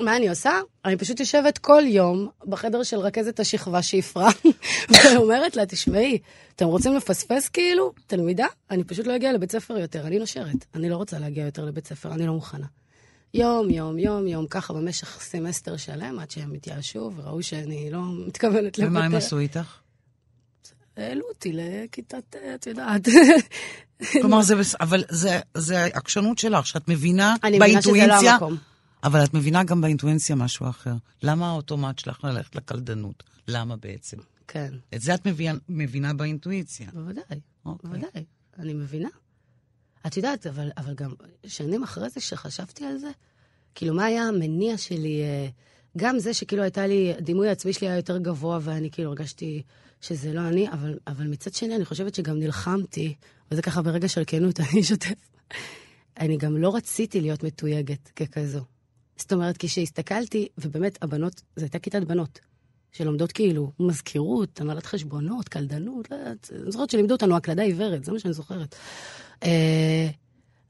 [0.00, 0.52] מה אני עושה?
[0.84, 4.28] אני פשוט יושבת כל יום בחדר של רכזת השכבה שיפרה,
[5.14, 6.18] ואומרת לה, תשמעי,
[6.56, 7.92] אתם רוצים לפספס כאילו?
[8.06, 8.46] תלמידה?
[8.70, 10.64] אני פשוט לא אגיע לבית ספר יותר, אני נושרת.
[10.74, 12.66] אני לא רוצה להגיע יותר לבית ספר, אני לא מוכנה.
[13.34, 18.78] יום, יום, יום, יום, ככה במשך סמסטר שלם, עד שהם התייאשו וראו שאני לא מתכוונת
[18.78, 18.90] לוותר.
[18.90, 19.78] ומה הם עשו איתך?
[20.96, 23.08] העלו אותי לכיתת, את יודעת.
[24.12, 24.74] כלומר, זה בס...
[24.80, 28.56] אבל זה, זה העקשנות שלך, שאת מבינה אני מבינה שזה לא המקום.
[29.04, 30.94] אבל את מבינה גם באינטואינציה משהו אחר.
[31.22, 33.22] למה האוטומט שלך ללכת לקלדנות?
[33.48, 34.16] למה בעצם?
[34.48, 36.90] כן, את זה את מבינה, מבינה באינטואיציה.
[36.92, 37.40] בוודאי.
[37.64, 37.90] אוקיי.
[37.90, 38.24] בוודאי,
[38.58, 39.08] אני מבינה.
[40.06, 41.12] את יודעת, אבל, אבל גם
[41.46, 43.10] שנים אחרי זה, כשחשבתי על זה,
[43.74, 45.22] כאילו, מה היה המניע שלי?
[45.22, 45.48] אה,
[45.96, 49.62] גם זה שכאילו הייתה לי, הדימוי העצמי שלי היה יותר גבוה, ואני כאילו הרגשתי
[50.00, 53.14] שזה לא אני, אבל, אבל מצד שני, אני חושבת שגם נלחמתי,
[53.50, 55.30] וזה ככה ברגע של כנות, אני אשתף.
[56.20, 58.60] אני גם לא רציתי להיות מתויגת ככזו.
[59.16, 62.40] זאת אומרת, כשהסתכלתי, ובאמת, הבנות, זו הייתה כיתת בנות.
[62.92, 68.12] שלומדות כאילו מזכירות, הנהלת חשבונות, קלדנות, לא יודעת, אני זוכרת שלימדו אותנו הקלדה עיוורת, זה
[68.12, 68.74] מה שאני זוכרת.
[69.42, 70.08] אה,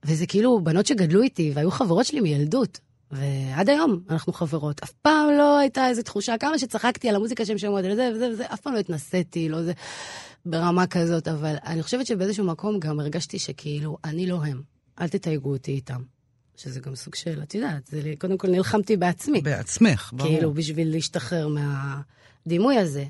[0.04, 2.80] וזה כאילו בנות שגדלו איתי, והיו חברות שלי מילדות.
[3.10, 4.82] ועד היום אנחנו חברות.
[4.82, 8.28] אף פעם לא הייתה איזו תחושה, כמה שצחקתי על המוזיקה שהן שומעות, על זה וזה
[8.32, 9.72] וזה, אף פעם לא התנסיתי, לא זה,
[10.46, 14.62] ברמה כזאת, אבל אני חושבת שבאיזשהו מקום גם הרגשתי שכאילו, אני לא הם,
[15.00, 16.02] אל תתייגו אותי איתם.
[16.56, 19.40] שזה גם סוג של, את יודעת, זה, קודם כל נלחמתי בעצמי.
[19.40, 20.30] בעצמך, ברור.
[20.30, 23.04] כאילו, בשביל להשתחרר מהדימוי הזה.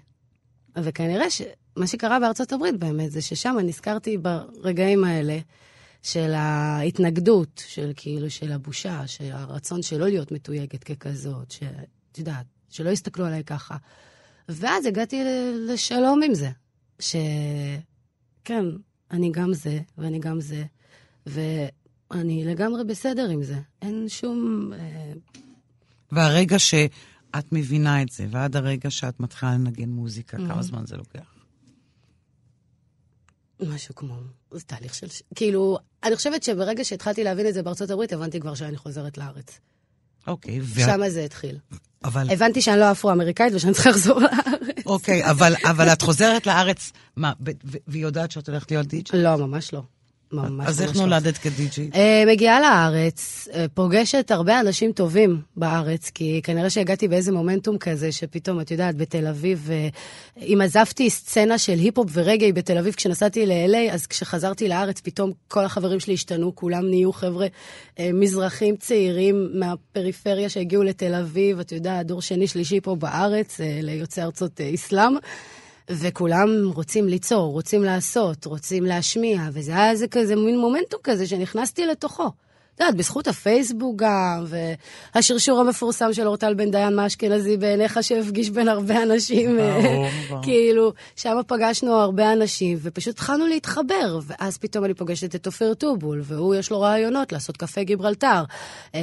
[0.77, 5.39] וכנראה שמה שקרה בארצות הברית באמת, זה ששם נזכרתי ברגעים האלה
[6.03, 12.91] של ההתנגדות, של כאילו, של הבושה, של הרצון שלא להיות מתויגת ככזאת, שאת יודעת, שלא
[12.91, 13.77] יסתכלו עליי ככה.
[14.49, 15.23] ואז הגעתי
[15.69, 16.51] לשלום עם זה,
[17.01, 18.65] שכן,
[19.11, 20.65] אני גם זה, ואני גם זה,
[22.12, 23.59] ואני לגמרי בסדר עם זה.
[23.83, 24.70] אין שום...
[24.72, 25.12] אה,
[26.12, 30.48] והרגע שאת מבינה את זה, ועד הרגע שאת מתחילה לנגן מוזיקה, mm-hmm.
[30.48, 31.35] כמה זמן זה לוקח?
[33.61, 34.14] משהו כמו,
[34.51, 35.07] זה תהליך של...
[35.35, 39.61] כאילו, אני חושבת שברגע שהתחלתי להבין את זה בארצות הברית, הבנתי כבר שאני חוזרת לארץ.
[40.27, 40.81] אוקיי, ו...
[40.81, 41.59] שם זה התחיל.
[42.05, 42.31] אבל...
[42.31, 44.87] הבנתי שאני לא אפרו-אמריקאית ושאני צריכה לחזור לארץ.
[44.87, 47.33] אוקיי, אבל, אבל את חוזרת לארץ, מה,
[47.87, 49.16] והיא יודעת שאת הולכת להיות די.ג'י?
[49.16, 49.83] לא, ממש לא.
[50.33, 51.90] ממש אז איך נולדת כדי-ג'יי?
[51.92, 51.97] Uh,
[52.29, 58.61] מגיעה לארץ, uh, פוגשת הרבה אנשים טובים בארץ, כי כנראה שהגעתי באיזה מומנטום כזה, שפתאום,
[58.61, 63.92] את יודעת, בתל אביב, uh, אם עזבתי סצנה של היפ-הופ ורגעי בתל אביב כשנסעתי ל-LA,
[63.92, 67.47] אז כשחזרתי לארץ, פתאום כל החברים שלי השתנו, כולם נהיו חבר'ה
[68.01, 74.61] מזרחים צעירים מהפריפריה שהגיעו לתל אביב, את יודעת, דור שני, שלישי פה בארץ, ליוצאי ארצות
[74.75, 75.12] אסלאם.
[75.90, 81.87] וכולם רוצים ליצור, רוצים לעשות, רוצים להשמיע, וזה היה איזה כזה מין מומנטום כזה שנכנסתי
[81.87, 82.31] לתוכו.
[82.75, 84.45] את יודעת, בזכות הפייסבוק גם,
[85.14, 89.59] והשרשור המפורסם של אורטל בן דיין, מה אשכנזי בעיניך שהפגיש בין הרבה אנשים,
[90.42, 96.21] כאילו, שם פגשנו הרבה אנשים, ופשוט התחלנו להתחבר, ואז פתאום אני פוגשת את אופיר טובול,
[96.25, 98.45] והוא יש לו רעיונות לעשות קפה גיברלטר,
[98.95, 99.01] אה,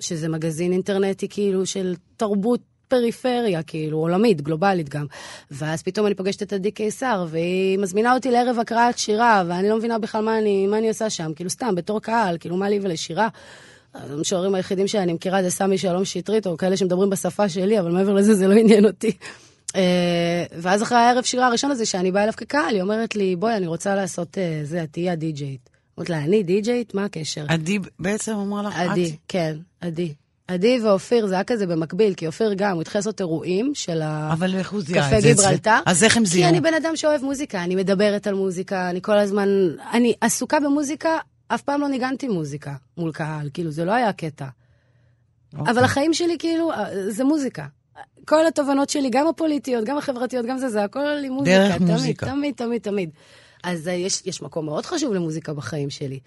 [0.00, 5.06] שזה מגזין אינטרנטי כאילו של תרבות פריפריה, כאילו, עולמית, גלובלית גם.
[5.50, 9.76] ואז פתאום אני פוגשת את עדי קיסר, והיא מזמינה אותי לערב הקראת שירה, ואני לא
[9.76, 12.78] מבינה בכלל מה אני, מה אני עושה שם, כאילו, סתם, בתור קהל, כאילו, מה לי
[12.82, 13.28] ולשירה?
[13.94, 18.12] המשוררים היחידים שאני מכירה זה סמי שלום שטרית, או כאלה שמדברים בשפה שלי, אבל מעבר
[18.12, 19.12] לזה זה לא עניין אותי.
[19.76, 23.56] אה, ואז אחרי הערב שירה הראשון הזה, שאני באה אליו כקהל, היא אומרת לי, בואי,
[23.56, 25.70] אני רוצה לעשות אה, זה, את תהיי הדי-ג'יית.
[25.98, 26.94] אמרתי לה, אני די-ג'יית?
[26.94, 27.44] מה הקשר?
[27.48, 28.74] עדי בעצם אמר לך?
[28.76, 30.14] עדי, כן, עדי.
[30.48, 34.00] עדי ואופיר זה היה כזה במקביל, כי אופיר גם, הוא התחיל לעשות אירועים של
[35.20, 35.28] זה?
[35.28, 35.78] גיברלטר.
[35.86, 36.44] אז איך הם זיהו?
[36.44, 39.48] כי אני בן אדם שאוהב מוזיקה, אני מדברת על מוזיקה, אני כל הזמן...
[39.92, 44.46] אני עסוקה במוזיקה, אף פעם לא ניגנתי מוזיקה מול קהל, כאילו, זה לא היה קטע.
[45.58, 45.72] אוקיי.
[45.72, 47.66] אבל החיים שלי, כאילו, אה, זה מוזיקה.
[48.24, 51.58] כל התובנות שלי, גם הפוליטיות, גם החברתיות, גם זה, זה הכל לי מוזיקה.
[51.58, 52.26] דרך תמיד, מוזיקה.
[52.26, 53.10] תמיד, תמיד, תמיד.
[53.64, 56.20] אז uh, יש, יש מקום מאוד חשוב למוזיקה בחיים שלי.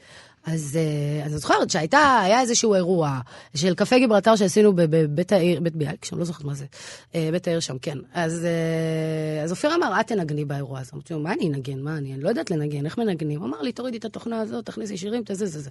[0.46, 0.78] אז,
[1.26, 3.20] אז את זוכרת שהייתה, היה איזשהו אירוע
[3.56, 6.66] של קפה גיברלטר שעשינו בבית העיר, בית ביאליק, שאני לא זוכרת מה זה,
[7.12, 7.98] uh, בית העיר שם, כן.
[8.14, 10.92] אז, uh, אז אופיר אמר, את תנגני באירוע הזה.
[10.94, 11.80] אמרתי לו, מה אני אנגן?
[11.80, 12.14] מה אני?
[12.14, 13.40] אני לא יודעת לנגן, איך מנגנים?
[13.40, 15.70] הוא אמר לי, תורידי את התוכנה הזאת, תכניסי שירים, תזה, זה, זה.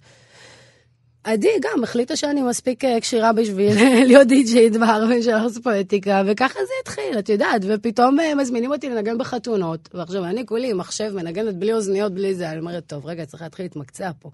[1.24, 6.22] עדי גם החליטה שאני מספיק אה, כשירה בשביל אה, להיות די-ג'יית בערבים של ארץ פואטיקה,
[6.26, 11.12] וככה זה התחיל, את יודעת, ופתאום אה, מזמינים אותי לנגן בחתונות, ועכשיו אני כולי מחשב,
[11.14, 14.30] מנגנת בלי אוזניות, בלי זה, אני אומרת, טוב, רגע, צריך להתחיל להתמקצע פה.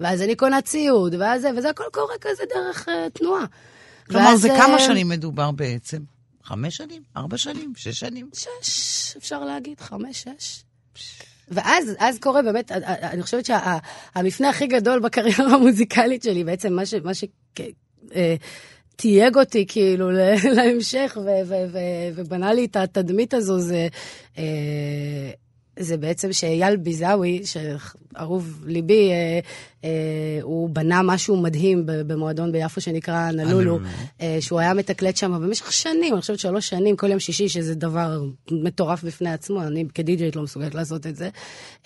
[0.00, 3.44] ואז אני קונה ציוד, ואז זה, וזה הכל קורה כזה דרך uh, תנועה.
[4.06, 5.98] כלומר, זה כמה שנים מדובר בעצם?
[6.44, 7.02] חמש שנים?
[7.16, 7.72] ארבע שנים?
[7.76, 8.30] שש שנים?
[8.34, 10.64] שש, אפשר להגיד, חמש, שש.
[11.48, 16.94] ואז אז קורה באמת, אני חושבת שהמפנה הכי גדול בקריירה המוזיקלית שלי, בעצם מה ש...
[16.94, 17.24] מה ש
[18.14, 18.36] אה,
[18.96, 20.10] תייג אותי כאילו
[20.56, 21.18] להמשך
[22.14, 23.88] ובנה לי את התדמית הזו, זה
[24.38, 25.30] אה,
[25.78, 29.40] זה בעצם שאייל ביזאווי, שאהוב ליבי, אה,
[29.84, 29.90] אה,
[30.42, 33.78] הוא בנה משהו מדהים במועדון ביפו שנקרא נלולו,
[34.20, 37.74] אה, שהוא היה מתקלט שם במשך שנים, אני חושבת שלוש שנים, כל יום שישי, שזה
[37.74, 41.28] דבר מטורף בפני עצמו, אני כדיג'ייט לא מסוגלת לעשות את זה.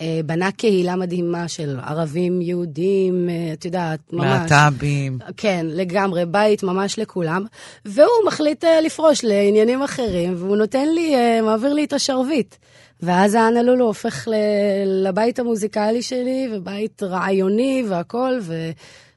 [0.01, 4.51] אה, בנה קהילה מדהימה של ערבים, יהודים, אה, את יודעת, ממש.
[4.51, 5.19] להט"בים.
[5.37, 7.45] כן, לגמרי, בית ממש לכולם.
[7.85, 12.55] והוא מחליט אה, לפרוש לעניינים אחרים, והוא נותן לי, אה, מעביר לי את השרביט.
[13.01, 14.27] ואז האנלולו הופך
[14.85, 18.71] לבית המוזיקלי שלי, ובית רעיוני והכול, ו...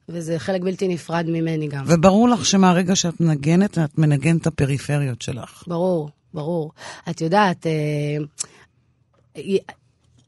[0.09, 1.85] וזה חלק בלתי נפרד ממני גם.
[1.87, 5.65] וברור לך שמהרגע שאת מנגנת, את מנגנת את הפריפריות שלך.
[5.67, 6.73] ברור, ברור.
[7.11, 7.73] את יודעת, אה,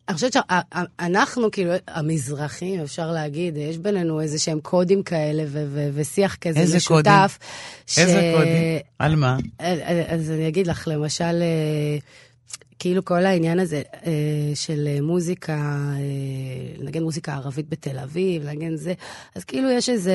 [0.09, 5.91] אני חושבת שאנחנו, כאילו, המזרחים, אפשר להגיד, יש בינינו איזה שהם קודים כאלה ו- ו-
[5.95, 7.39] ושיח כזה איזה משותף.
[7.39, 7.87] קודים?
[7.87, 7.99] ש...
[7.99, 8.79] איזה קודים?
[8.99, 9.37] על מה?
[10.09, 11.99] אז אני אגיד לך, למשל, אה,
[12.83, 14.13] כאילו כל העניין הזה אה,
[14.55, 18.95] של מוזיקה, אה, לנגן מוזיקה ערבית בתל אביב, לנגן זה,
[19.35, 20.13] אז כאילו יש איזה...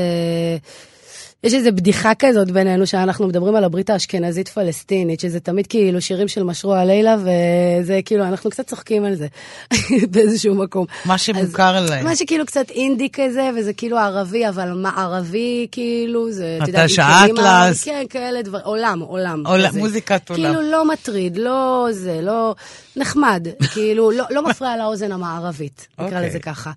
[1.44, 6.44] יש איזו בדיחה כזאת בינינו, שאנחנו מדברים על הברית האשכנזית-פלסטינית, שזה תמיד כאילו שירים של
[6.44, 9.28] משרוע לילה, וזה כאילו, אנחנו קצת צוחקים על זה
[10.12, 10.86] באיזשהו מקום.
[11.06, 12.06] מה שמוכר להם.
[12.06, 17.84] מה שכאילו קצת אינדי כזה, וזה כאילו ערבי, אבל מערבי, כאילו, זה, אתה יודע, שאטלס.
[17.84, 19.48] כן, כאלה דברים, עולם, עולם.
[19.48, 20.44] עולם, מוזיקת עולם.
[20.44, 22.56] כאילו לא מטריד, לא זה, לא...
[22.96, 26.26] נחמד, כאילו, לא, לא מפריע לאוזן המערבית, נקרא okay.
[26.26, 26.72] לזה ככה.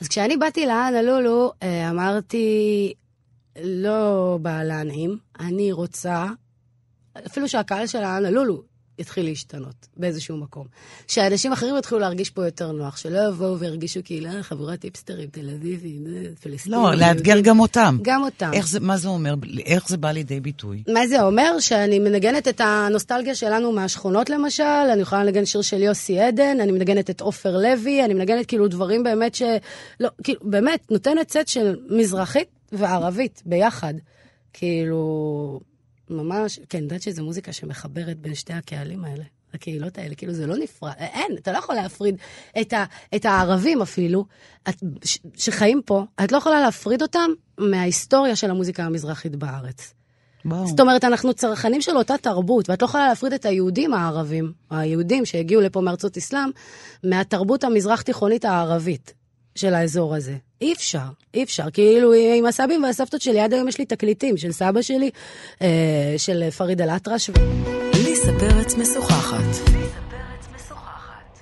[0.00, 2.92] אז כשאני באתי לאנה לולו, אה, אמרתי,
[3.60, 6.26] לא בא להנעים, אני רוצה,
[7.26, 8.62] אפילו שהקהל של האנה לולו
[8.98, 10.66] יתחיל להשתנות באיזשהו מקום.
[11.08, 15.50] שאנשים אחרים יתחילו להרגיש פה יותר נוח, שלא יבואו וירגישו כאילו, אה, חבורת היפסטרים, תל
[15.50, 16.80] אביבים, אה, פלסטינים.
[16.80, 17.98] לא, לאתגר גם אותם.
[18.02, 18.50] גם אותם.
[18.52, 19.34] איך זה, מה זה אומר?
[19.66, 20.82] איך זה בא לידי ביטוי?
[20.88, 21.60] מה זה אומר?
[21.60, 24.62] שאני מנגנת את הנוסטלגיה שלנו מהשכונות למשל,
[24.92, 28.68] אני יכולה לנגן שיר של יוסי עדן, אני מנגנת את עופר לוי, אני מנגנת כאילו
[28.68, 29.42] דברים באמת ש...
[30.00, 33.94] לא, כאילו, באמת, נותנת סט של מזרחית וערבית ביחד.
[34.52, 35.60] כאילו...
[36.10, 40.46] ממש, כן, אני יודעת שזו מוזיקה שמחברת בין שתי הקהלים האלה, הקהילות האלה, כאילו זה
[40.46, 42.16] לא נפרד, אין, אתה לא יכול להפריד
[42.60, 44.24] את, ה, את הערבים אפילו,
[44.68, 49.94] את, ש, שחיים פה, את לא יכולה להפריד אותם מההיסטוריה של המוזיקה המזרחית בארץ.
[50.44, 50.66] וואו.
[50.66, 55.24] זאת אומרת, אנחנו צרכנים של אותה תרבות, ואת לא יכולה להפריד את היהודים הערבים, היהודים
[55.24, 56.50] שהגיעו לפה מארצות אסלאם,
[57.04, 59.14] מהתרבות המזרח-תיכונית הערבית.
[59.54, 60.36] של האזור הזה.
[60.62, 60.98] אי אפשר,
[61.34, 61.70] אי אפשר.
[61.72, 65.10] כאילו, עם הסבים והסבתות שלי, עד היום יש לי תקליטים של סבא שלי,
[65.62, 67.30] אה, של פריד אל-אטרש.
[67.94, 69.72] ליסה פרץ משוחחת.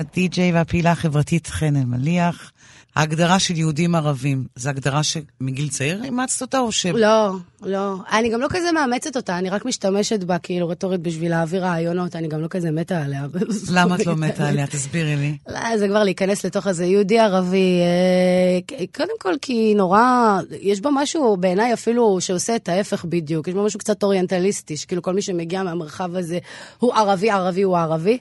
[0.01, 2.53] הדי-ג'יי והפעילה החברתית חן אלמליח.
[2.97, 6.87] ההגדרה של יהודים ערבים, זו הגדרה שמגיל צעיר אימצת אותה או ש...
[6.87, 7.31] לא,
[7.63, 7.95] לא.
[8.13, 12.17] אני גם לא כזה מאמצת אותה, אני רק משתמשת בה כאילו רטורית בשביל להעביר רעיונות,
[12.17, 13.27] אני גם לא כזה מתה עליה.
[13.73, 14.67] למה את לא מתה עליה?
[14.67, 15.37] תסבירי לי.
[15.49, 17.81] לא, זה כבר להיכנס לתוך איזה יהודי ערבי.
[17.81, 23.49] אה, קודם כל כי נורא, יש בה משהו בעיניי אפילו שעושה את ההפך בדיוק.
[23.49, 26.39] יש בה משהו קצת אוריינטליסטי, שכאילו כל מי שמגיע מהמרחב הזה
[26.79, 28.19] הוא ערבי, ערבי הוא ערבי.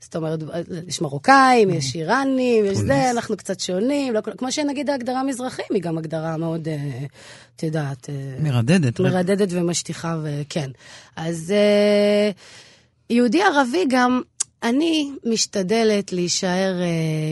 [0.00, 0.40] זאת אומרת,
[0.88, 4.14] יש מרוקאים, יש איראנים, יש זה, אנחנו קצת שונים.
[4.14, 7.04] לא, כמו שנגיד ההגדרה מזרחים היא גם הגדרה מאוד, אה,
[7.56, 8.10] את יודעת...
[8.10, 9.00] אה, מרדדת.
[9.00, 10.70] מרדדת ומשטיחה, וכן.
[11.16, 12.30] אז אה,
[13.10, 14.22] יהודי ערבי גם,
[14.62, 16.74] אני משתדלת להישאר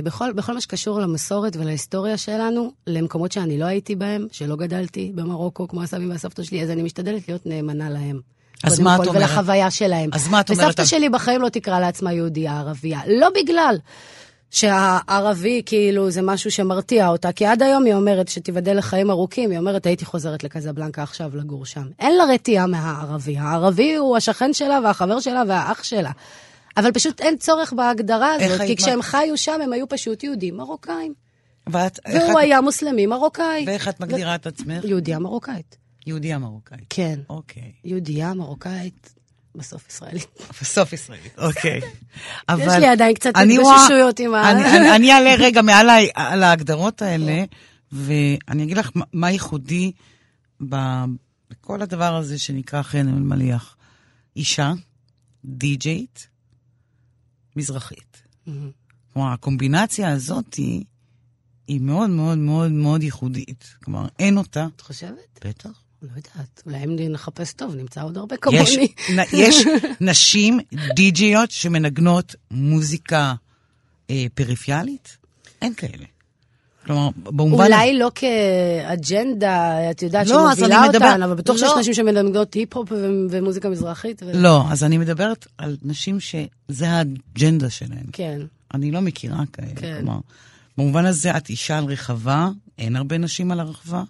[0.05, 5.69] בכל, בכל מה שקשור למסורת ולהיסטוריה שלנו, למקומות שאני לא הייתי בהם, שלא גדלתי במרוקו
[5.69, 8.21] כמו הסבים והסבתות שלי, אז אני משתדלת להיות נאמנה להם.
[8.65, 9.17] אז מה את אומרת?
[9.17, 10.11] ולחוויה שלהם.
[10.13, 10.65] אז מה את אומרת?
[10.65, 13.01] וסבתא שלי בחיים לא תקרא לעצמה יהודייה ערבייה.
[13.07, 13.77] לא בגלל
[14.51, 19.59] שהערבי כאילו זה משהו שמרתיע אותה, כי עד היום היא אומרת שתיבדל לחיים ארוכים, היא
[19.59, 21.87] אומרת הייתי חוזרת לקזבלנקה עכשיו לגור שם.
[21.99, 23.39] אין לה רתיעה מהערבי.
[23.39, 26.11] הערבי הוא השכן שלה והחבר שלה והאח שלה.
[26.77, 31.15] אבל פשוט אין צורך בהגדרה הזאת, כי כשהם חיו שם הם היו פשוט יהודים מרוקאים.
[31.67, 32.37] ואת, והוא את...
[32.37, 33.65] היה מוסלמי מרוקאי.
[33.67, 34.35] ואיך את מגדירה ו...
[34.35, 34.85] את עצמך?
[34.85, 35.77] יהודייה מרוקאית.
[36.09, 36.87] יהודייה מרוקאית.
[36.91, 37.21] כן.
[37.29, 37.73] אוקיי.
[37.85, 39.15] יהודייה מרוקאית,
[39.55, 40.29] בסוף ישראלית.
[40.63, 41.81] בסוף ישראלית, אוקיי.
[42.49, 42.63] אבל...
[42.69, 44.51] יש לי עדיין קצת התגוששויות עם ה...
[44.97, 47.45] אני אעלה רגע מעל ההגדרות האלה,
[47.93, 49.93] ואני אגיד לך מה ייחודי
[50.61, 53.77] בכל הדבר הזה שנקרא חן אלמליח.
[54.37, 54.73] אישה,
[55.45, 56.29] די-ג'יית,
[57.57, 58.23] מזרחית.
[59.13, 60.85] כלומר, הקומבינציה הזאת היא...
[61.69, 63.75] היא מאוד מאוד מאוד מאוד ייחודית.
[63.85, 64.67] כלומר, אין אותה.
[64.77, 65.45] את חושבת?
[65.45, 65.88] בטח.
[66.03, 68.59] לא יודעת, אולי אם נחפש טוב, נמצא עוד הרבה כמוני.
[68.59, 68.79] יש,
[69.33, 69.65] יש
[70.01, 70.61] נשים
[70.97, 73.35] די-ג'יות שמנגנות מוזיקה
[74.11, 75.17] אה, פריפיאלית?
[75.63, 76.05] אין כאלה.
[76.87, 77.65] כלומר, במובן...
[77.65, 81.25] אולי לא כאג'נדה, את יודעת, לא, שמובילה אותן, מדבר...
[81.25, 81.69] אבל בטוח לא.
[81.69, 82.93] שיש נשים שמנגנות היפ-הופ
[83.31, 84.23] ומוזיקה מזרחית.
[84.23, 84.33] ו...
[84.35, 88.07] לא, אז אני מדברת על נשים שזה האג'נדה שלהן.
[88.13, 88.41] כן.
[88.75, 89.69] אני לא מכירה כאלה.
[89.77, 89.97] כן.
[90.01, 90.19] כלומר,
[90.79, 94.03] במובן הזה את אישה על רחבה, אין הרבה נשים על הרחבה.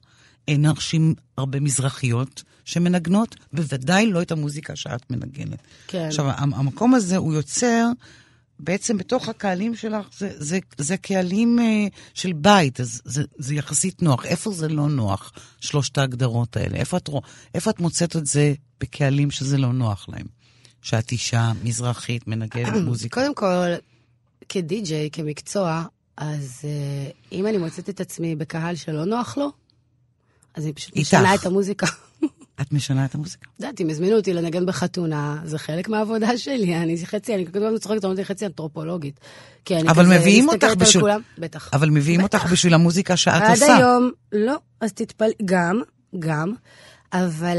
[0.49, 5.59] אין נשים הרבה מזרחיות שמנגנות, בוודאי לא את המוזיקה שאת מנגנת.
[5.87, 6.07] כן.
[6.07, 7.87] עכשיו, המקום הזה הוא יוצר,
[8.61, 14.03] בעצם בתוך הקהלים שלך, זה, זה, זה קהלים uh, של בית, אז זה, זה יחסית
[14.03, 14.27] נוח.
[14.27, 16.77] איפה זה לא נוח, שלושת ההגדרות האלה?
[16.77, 17.09] איפה את,
[17.55, 20.27] איפה את מוצאת את זה בקהלים שזה לא נוח להם?
[20.83, 23.21] שאת אישה מזרחית, מנגנת מוזיקה.
[23.21, 23.69] קודם כל,
[24.49, 25.85] כדי-ג'יי, כמקצוע,
[26.17, 29.53] אז uh, אם אני מוצאת את עצמי בקהל שלא נוח לו,
[30.55, 31.09] אז אני פשוט איתך.
[31.09, 31.87] משנה את המוזיקה.
[32.61, 33.47] את משנה את המוזיקה.
[33.57, 36.77] את יודעת, אם הזמינו אותי לנגן בחתונה, זה חלק מהעבודה שלי.
[36.77, 39.21] אני חצי, אני כל הזמן צוחקת, אמרתי חצי אנתרופולוגית.
[39.65, 41.03] כי אני אבל כזה מביאים אותך בשביל...
[41.03, 41.71] כולם, בטח.
[41.73, 42.41] אבל מביאים בטח.
[42.41, 43.75] אותך בשביל המוזיקה שאת עד עושה.
[43.75, 44.57] עד היום, לא.
[44.81, 45.83] אז תתפלא, גם,
[46.19, 46.55] גם,
[47.13, 47.59] אבל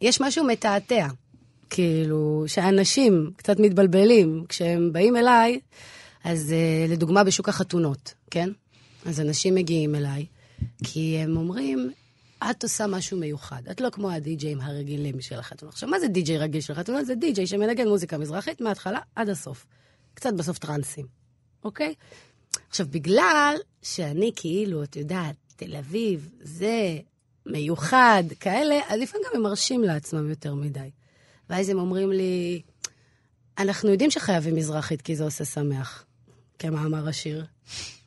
[0.00, 1.06] יש משהו מתעתע.
[1.70, 5.60] כאילו, שאנשים קצת מתבלבלים כשהם באים אליי,
[6.24, 8.50] אז uh, לדוגמה בשוק החתונות, כן?
[9.06, 10.26] אז אנשים מגיעים אליי,
[10.84, 11.90] כי הם אומרים,
[12.50, 13.62] את עושה משהו מיוחד.
[13.70, 15.70] את לא כמו הדי-ג'אים הרגילים של החתונה.
[15.70, 17.04] עכשיו, מה זה די-ג'יי רגיל של חתונה?
[17.04, 19.66] זה די-ג'יי שמנגן מוזיקה מזרחית מההתחלה עד הסוף.
[20.14, 21.06] קצת בסוף טרנסים,
[21.64, 21.94] אוקיי?
[22.68, 26.98] עכשיו, בגלל שאני כאילו, את יודעת, תל אביב, זה
[27.46, 30.90] מיוחד, כאלה, אז לפעמים גם הם מרשים לעצמם יותר מדי.
[31.50, 32.62] ואז הם אומרים לי,
[33.58, 36.04] אנחנו יודעים שחייבים מזרחית כי זה עושה שמח,
[36.58, 37.44] כמאמר השיר,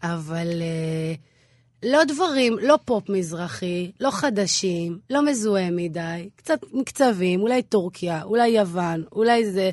[0.04, 1.31] אבל uh,
[1.86, 8.48] לא דברים, לא פופ מזרחי, לא חדשים, לא מזוהה מדי, קצת מקצבים, אולי טורקיה, אולי
[8.48, 9.72] יוון, אולי זה,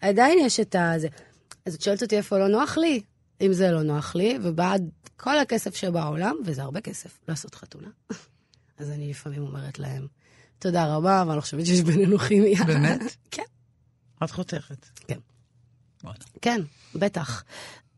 [0.00, 1.08] עדיין יש את הזה.
[1.66, 3.02] אז את שואלת אותי איפה לא נוח לי?
[3.40, 7.88] אם זה לא נוח לי, ובעד כל הכסף שבעולם, וזה הרבה כסף, לעשות חתונה.
[8.78, 10.06] אז אני לפעמים אומרת להם,
[10.58, 12.64] תודה רבה, אבל אני חושבת שיש בינינו כימיה.
[12.70, 13.00] באמת?
[13.30, 13.42] כן.
[14.24, 14.86] את חותכת.
[15.06, 15.18] כן.
[16.04, 16.18] וואלה.
[16.42, 16.60] כן,
[16.94, 17.44] בטח.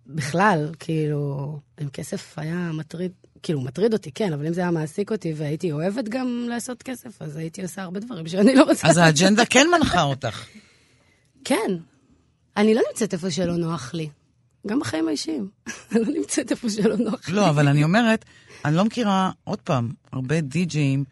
[0.07, 5.13] בכלל, כאילו, אם כסף היה מטריד, כאילו, מטריד אותי, כן, אבל אם זה היה מעסיק
[5.13, 8.89] אותי והייתי אוהבת גם לעשות כסף, אז הייתי עושה הרבה דברים שאני לא רוצה.
[8.89, 10.47] אז האג'נדה כן מנחה אותך.
[11.45, 11.77] כן.
[12.57, 14.09] אני לא נמצאת איפה שלא נוח לי.
[14.67, 15.49] גם בחיים האישיים.
[15.93, 17.35] אני לא נמצאת איפה שלא נוח לי.
[17.35, 18.25] לא, אבל אני אומרת,
[18.65, 21.05] אני לא מכירה, עוד פעם, הרבה די-ג'אים,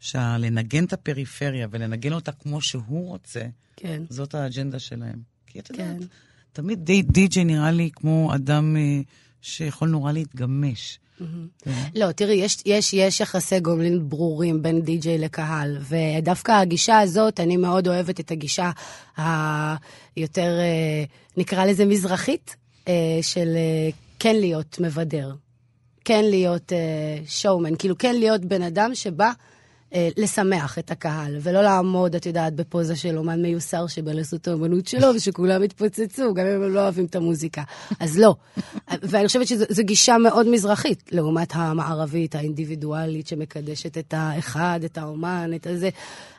[0.00, 3.40] שלנגן את הפריפריה ולנגן אותה כמו שהוא רוצה,
[3.76, 4.02] כן.
[4.10, 5.18] זאת האג'נדה שלהם.
[5.46, 6.06] כי את יודעת, כן.
[6.52, 9.00] תמיד די- די-ג'יי נראה לי כמו אדם אה,
[9.42, 10.98] שיכול נורא להתגמש.
[11.94, 17.56] לא, תראי, יש, יש, יש יחסי גומלין ברורים בין די-ג'יי לקהל, ודווקא הגישה הזאת, אני
[17.56, 18.70] מאוד אוהבת את הגישה
[20.16, 21.04] היותר, אה,
[21.36, 22.56] נקרא לזה מזרחית,
[22.88, 25.32] אה, של אה, כן להיות מבדר,
[26.04, 26.72] כן להיות
[27.26, 29.32] שואומן, כאילו כן להיות בן אדם שבא
[30.16, 33.86] לשמח את הקהל, ולא לעמוד, את יודעת, בפוזה של אומן מיוסר
[34.34, 37.62] את האומנות שלו, ושכולם יתפוצצו, גם אם הם לא אוהבים את המוזיקה.
[38.00, 38.34] אז לא.
[39.10, 45.66] ואני חושבת שזו גישה מאוד מזרחית, לעומת המערבית, האינדיבידואלית, שמקדשת את האחד, את האומן, את
[45.66, 45.90] הזה.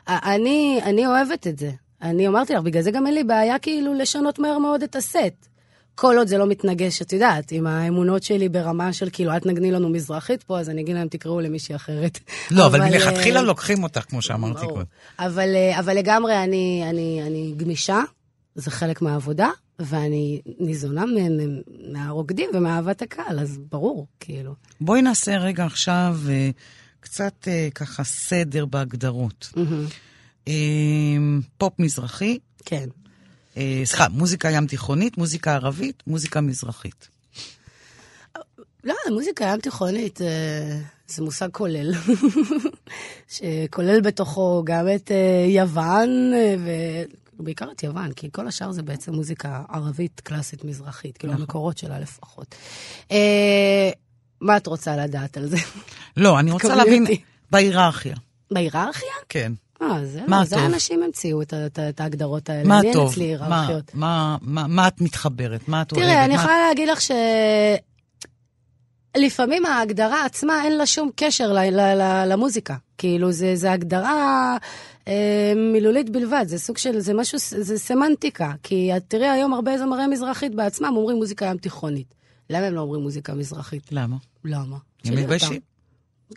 [0.08, 1.70] אני, אני אוהבת את זה.
[2.02, 5.48] אני אמרתי לך, בגלל זה גם אין לי בעיה כאילו לשנות מהר מאוד את הסט.
[6.00, 9.70] כל עוד זה לא מתנגש, את יודעת, עם האמונות שלי ברמה של כאילו, אל תנגני
[9.70, 12.18] לנו מזרחית פה, אז אני אגיד להם, תקראו למישהי אחרת.
[12.50, 14.66] לא, אבל אה, מלכתחילה לוקחים אותך, כמו שאמרתי.
[14.66, 14.84] קודם.
[15.18, 18.00] אבל, אה, אבל לגמרי, אני, אני, אני גמישה,
[18.54, 21.04] זה חלק מהעבודה, ואני ניזונה
[21.92, 24.54] מהרוקדים ומאהבת הקהל, אז ברור, כאילו.
[24.80, 26.50] בואי נעשה רגע עכשיו אה,
[27.00, 29.52] קצת אה, ככה סדר בהגדרות.
[30.48, 30.54] אה,
[31.58, 32.88] פופ מזרחי, כן.
[33.58, 37.08] אה, סליחה, מוזיקה ים תיכונית, מוזיקה ערבית, מוזיקה מזרחית.
[38.84, 41.94] לא, מוזיקה ים תיכונית אה, זה מושג כולל,
[43.34, 46.32] שכולל בתוכו גם את אה, יוון,
[47.38, 52.00] ובעיקר את יוון, כי כל השאר זה בעצם מוזיקה ערבית קלאסית מזרחית, כאילו המקורות שלה
[52.00, 52.54] לפחות.
[54.40, 55.56] מה את רוצה לדעת על זה?
[56.16, 57.06] לא, אני רוצה להבין.
[57.50, 58.16] בהיררכיה.
[58.50, 59.12] בהיררכיה?
[59.28, 59.52] כן.
[59.82, 60.72] אה, זה מה לא, זה הטוב?
[60.74, 61.54] אנשים המציאו את,
[62.00, 62.68] ההגדרות האלה.
[62.68, 63.10] מה טוב?
[63.10, 63.94] אצלי מה, היררכיות.
[63.94, 65.68] מה, מה, מה את מתחברת?
[65.68, 66.06] מה את אוהבת?
[66.06, 67.10] תראה, אני מה- יכולה להגיד לך ש...
[69.16, 72.76] לפעמים ההגדרה עצמה אין לה שום קשר ל- ל- ל- למוזיקה.
[72.98, 74.56] כאילו, זה, זה הגדרה
[75.08, 78.52] אה, מילולית בלבד, זה סוג של, זה משהו, זה סמנטיקה.
[78.62, 82.14] כי את תראי היום הרבה זמרי מזרחית בעצמם אומרים מוזיקה ים תיכונית.
[82.50, 83.82] למה הם לא אומרים מוזיקה מזרחית?
[83.92, 84.16] למה?
[84.44, 84.76] למה?
[85.04, 85.14] הם.
[85.14, 85.60] מתביישים.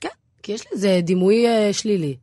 [0.01, 0.09] כן,
[0.43, 2.15] כי יש לזה דימוי אה, שלילי.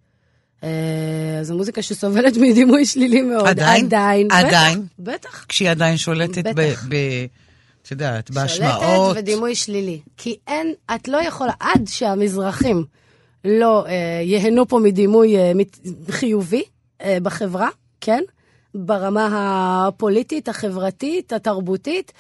[0.65, 3.47] אה, זו מוזיקה שסובלת מדימוי שלילי מאוד.
[3.47, 3.87] עדיין?
[3.87, 4.29] עדיין.
[4.31, 4.87] עדיין?
[4.99, 5.45] בטח, בטח.
[5.49, 6.51] כשהיא עדיין שולטת ב...
[6.51, 6.85] בטח.
[6.89, 7.27] ב-
[7.83, 8.81] את יודעת, בהשמעות.
[8.81, 10.01] שולטת ודימוי שלילי.
[10.17, 12.85] כי אין, את לא יכולה, עד שהמזרחים
[13.45, 15.53] לא אה, ייהנו פה מדימוי אה,
[16.11, 16.63] חיובי
[17.03, 17.69] אה, בחברה,
[18.01, 18.23] כן?
[18.75, 19.29] ברמה
[19.89, 22.13] הפוליטית, החברתית, התרבותית,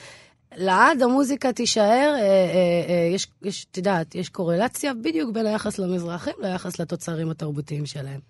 [0.56, 5.78] לעד המוזיקה תישאר, אה, אה, אה, יש, יש, את יודעת, יש קורלציה בדיוק בין היחס
[5.78, 8.20] למזרחים ליחס לתוצרים התרבותיים שלהם.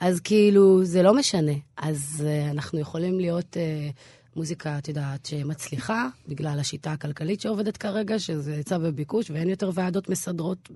[0.00, 1.52] אז כאילו, זה לא משנה.
[1.76, 3.56] אז אנחנו יכולים להיות
[4.36, 10.08] מוזיקה, את יודעת, שמצליחה, בגלל השיטה הכלכלית שעובדת כרגע, שזה היצע וביקוש, ואין יותר ועדות
[10.08, 10.68] מסדרות,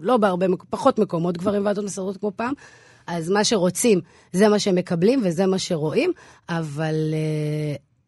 [0.00, 2.52] לא בהרבה, פחות מקומות כבר עם ועדות מסדרות כמו פעם.
[3.06, 4.00] אז מה שרוצים,
[4.32, 6.12] זה מה שהם מקבלים וזה מה שרואים,
[6.48, 6.94] אבל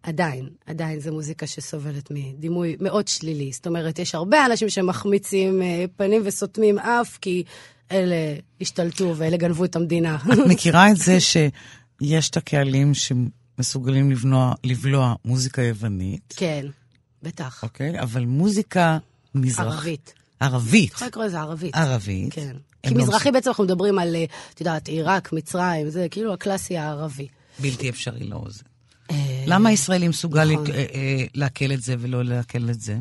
[0.02, 3.52] עדיין, עדיין זו מוזיקה שסובלת מדימוי מאוד שלילי.
[3.52, 5.64] זאת אומרת, יש הרבה אנשים שמחמיצים uh,
[5.96, 7.44] פנים וסותמים אף, כי
[7.92, 10.16] אלה השתלטו ואלה גנבו את המדינה.
[10.32, 16.66] את מכירה את זה שיש את הקהלים שמסוגלים לבנוע, לבלוע מוזיקה יוונית, כן,
[17.22, 17.62] בטח.
[17.62, 18.00] אוקיי?
[18.00, 18.98] אבל מוזיקה
[19.34, 19.74] מזרח...
[19.74, 20.14] ערבית.
[20.40, 20.92] ערבית.
[20.92, 21.74] יכולה לקרוא לזה ערבית.
[21.74, 22.34] ערבית.
[22.34, 22.56] כן.
[22.82, 26.76] כי לא מזרחי בעצם אנחנו מדברים על, אה, את יודעת, עיראק, מצרים, זה כאילו הקלאסי
[26.76, 27.28] הערבי.
[27.58, 28.64] בלתי אפשרי לאוזן.
[29.48, 30.66] למה הישראלי מסוגל נכון.
[30.70, 32.98] אה, אה, לעכל את זה ולא לעכל את זה?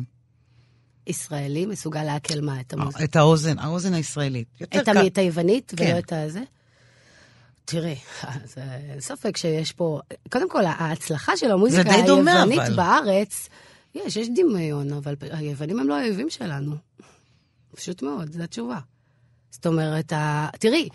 [1.06, 2.60] ישראלי מסוגל לעכל מה?
[2.60, 3.04] את המוזיקה?
[3.04, 4.48] את האוזן, האוזן הישראלית.
[4.62, 4.88] את.
[4.88, 5.84] המ- את היוונית כן.
[5.90, 6.42] ולא את הזה?
[7.64, 8.34] תראי, אה,
[8.90, 12.76] אין ספק שיש פה, קודם כל, ההצלחה של המוזיקה היוונית אבל.
[12.76, 13.48] בארץ,
[13.94, 16.76] יש, יש דמיון, אבל היוונים הם לא האויבים שלנו.
[17.76, 18.78] פשוט מאוד, זו התשובה.
[19.50, 20.48] זאת אומרת, ה...
[20.58, 20.88] תראי,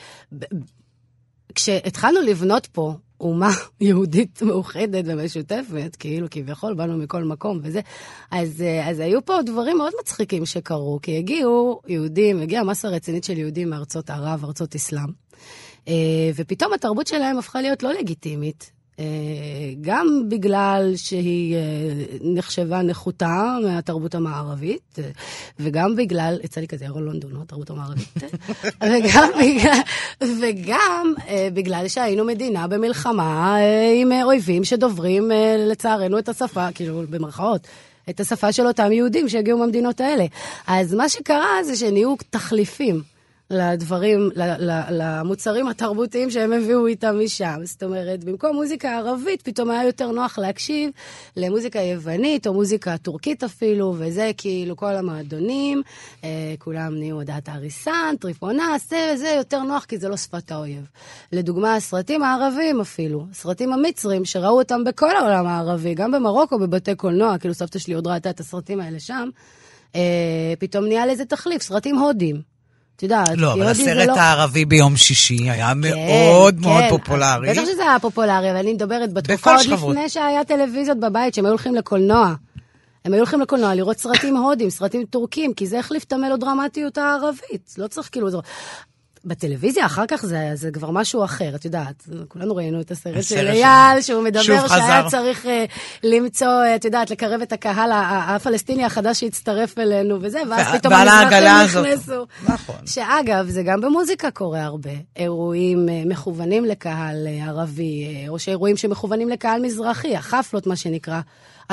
[1.56, 3.52] כשהתחלנו לבנות פה אומה
[3.82, 7.82] יהודית מאוחדת ומשותפת, כאילו כביכול באנו מכל מקום וזה,
[8.32, 13.24] אז, אה, אז היו פה דברים מאוד מצחיקים שקרו, כי הגיעו יהודים, הגיעה מסה רצינית
[13.24, 15.10] של יהודים מארצות ערב, ארצות אסלאם,
[15.88, 15.94] אה,
[16.36, 18.83] ופתאום התרבות שלהם הפכה להיות לא לגיטימית.
[19.00, 19.06] אה,
[19.82, 21.60] גם בגלל שהיא אה,
[22.22, 25.10] נחשבה נחותה מהתרבות המערבית, אה,
[25.60, 27.40] וגם בגלל, יצא לי כזה ירון לונדון, לא?
[27.42, 28.14] התרבות המערבית,
[28.92, 29.80] וגם, בגלל,
[30.42, 31.14] וגם
[31.54, 33.58] בגלל שהיינו מדינה במלחמה
[34.02, 37.68] עם אויבים שדוברים לצערנו את השפה, כאילו במרכאות.
[38.10, 40.26] את השפה של אותם יהודים שהגיעו מהמדינות האלה.
[40.68, 43.02] אז מה שקרה זה שנהיו תחליפים
[43.54, 44.30] לדברים,
[44.90, 47.60] למוצרים התרבותיים שהם הביאו איתם משם.
[47.64, 50.92] זאת אומרת, במקום מוזיקה ערבית, פתאום היה יותר נוח להקשיב
[51.38, 55.82] למוזיקה יוונית, או מוזיקה טורקית אפילו, וזה כאילו כל המועדונים,
[56.24, 56.30] אה,
[56.60, 60.88] כולם נהיו הודעת האריס סאן, טריפונס, זה, זה יותר נוח כי זה לא שפת האויב.
[61.32, 67.38] לדוגמה, הסרטים הערבים אפילו, הסרטים המצרים, שראו אותם בכל העולם הערבי, גם במרוקו בבתי קולנוע,
[67.38, 69.30] כאילו סבתא שלי עוד ראתה את הסרטים האלה שם,
[69.96, 72.53] אה, פתאום נהיה לזה תחליף, סרטים הודים.
[72.96, 76.90] את יודעת, לא, אבל הסרט לא- הערבי ביום שישי היה כן, מאוד מאוד כן.
[76.90, 77.52] פופולרי.
[77.52, 79.96] בטח שזה היה פופולרי, אבל אני מדברת בתקופה עוד שכבות.
[79.96, 82.34] לפני שהיה טלוויזיות בבית, שהם היו הולכים לקולנוע.
[83.06, 87.74] הם היו הולכים לקולנוע לראות סרטים הודים, סרטים טורקים, כי זה החליף את המלודרמטיות הערבית.
[87.78, 88.28] לא צריך כאילו...
[89.26, 93.48] בטלוויזיה אחר כך זה, זה כבר משהו אחר, את יודעת, כולנו ראינו את הסרט של
[93.48, 95.10] אייל, שהוא מדבר שהיה חזר.
[95.10, 95.50] צריך uh,
[96.04, 97.92] למצוא, uh, את יודעת, לקרב את הקהל
[98.28, 101.84] הפלסטיני החדש שהצטרף אלינו וזה, ואז ו- פתאום המזרחים.
[101.86, 102.26] נכנסו.
[102.44, 102.76] נכון.
[102.86, 104.92] שאגב, זה גם במוזיקה קורה הרבה.
[105.16, 111.22] אירועים אה, מכוונים לקהל אה, ערבי, אה, או שאירועים שמכוונים לקהל מזרחי, החפלות, מה שנקרא.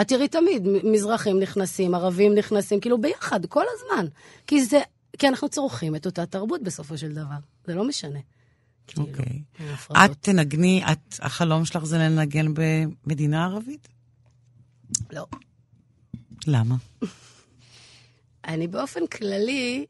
[0.01, 4.07] את תראי תמיד, מזרחים נכנסים, ערבים נכנסים, כאילו ביחד, כל הזמן.
[4.47, 4.81] כי זה,
[5.21, 7.35] כי אנחנו צורכים את אותה תרבות בסופו של דבר.
[7.67, 8.19] זה לא משנה.
[8.87, 9.43] כאילו, אוקיי.
[9.61, 9.69] אין
[10.05, 10.11] את.
[10.21, 13.89] תנגני, את, החלום שלך זה לנגן במדינה ערבית?
[15.13, 15.27] לא.
[16.47, 16.75] למה?
[18.45, 19.87] אני באופן כללי,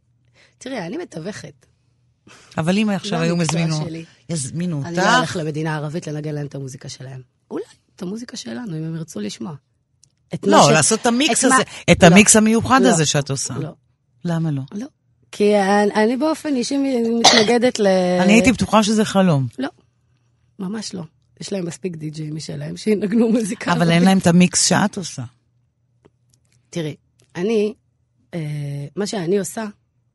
[0.58, 1.66] תראי, אני מתווכת.
[2.58, 3.86] אבל אם עכשיו לא היו מזמינו.
[4.28, 7.20] יזמינו אני לא אותך, הולך למדינה ערבית לנגן להם את המוזיקה שלהם.
[7.50, 7.64] אולי
[7.96, 9.54] את המוזיקה שלנו, אם הם ירצו לשמוע.
[10.46, 12.08] לא, ש- לעשות את המיקס את מה- הזה, את לא.
[12.08, 12.88] המיקס המיוחד לא.
[12.88, 13.54] הזה שאת עושה.
[13.54, 13.70] לא,
[14.24, 14.62] למה לא?
[14.72, 14.86] לא.
[15.32, 16.76] כי אני, אני באופן אישי
[17.20, 17.86] מתנגדת ל...
[18.20, 19.68] אני הייתי בטוחה שזה חלום, לא,
[20.58, 21.02] ממש לא.
[21.40, 23.72] יש להם מספיק די-ג'יי משלהם שינגנו מוזיקה.
[23.72, 25.22] אבל אין להם את המיקס שאת עושה.
[26.70, 26.94] תראי,
[27.36, 27.74] אני,
[28.34, 28.40] אה,
[28.96, 29.64] מה שאני עושה,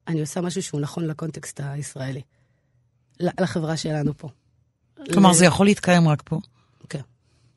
[0.08, 2.22] אני עושה משהו שהוא נכון לקונטקסט הישראלי.
[3.20, 4.30] לחברה שלנו פה.
[5.14, 6.40] כלומר, ל- זה יכול להתקיים רק פה.
[6.90, 7.00] כן,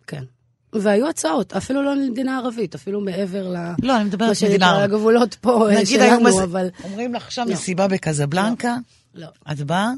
[0.07, 0.25] כן.
[0.73, 3.57] והיו הצעות, אפילו לא למדינה ערבית, אפילו מעבר ל...
[3.83, 4.85] לא, אני מדברת על מדינה ערבית.
[4.85, 6.69] הגבולות פה אה, נגיד היום שלנו, הזה- אבל...
[6.85, 7.53] אומרים לך עכשיו לא.
[7.53, 8.77] מסיבה בקזבלנקה,
[9.15, 9.27] לא.
[9.53, 9.91] את באה?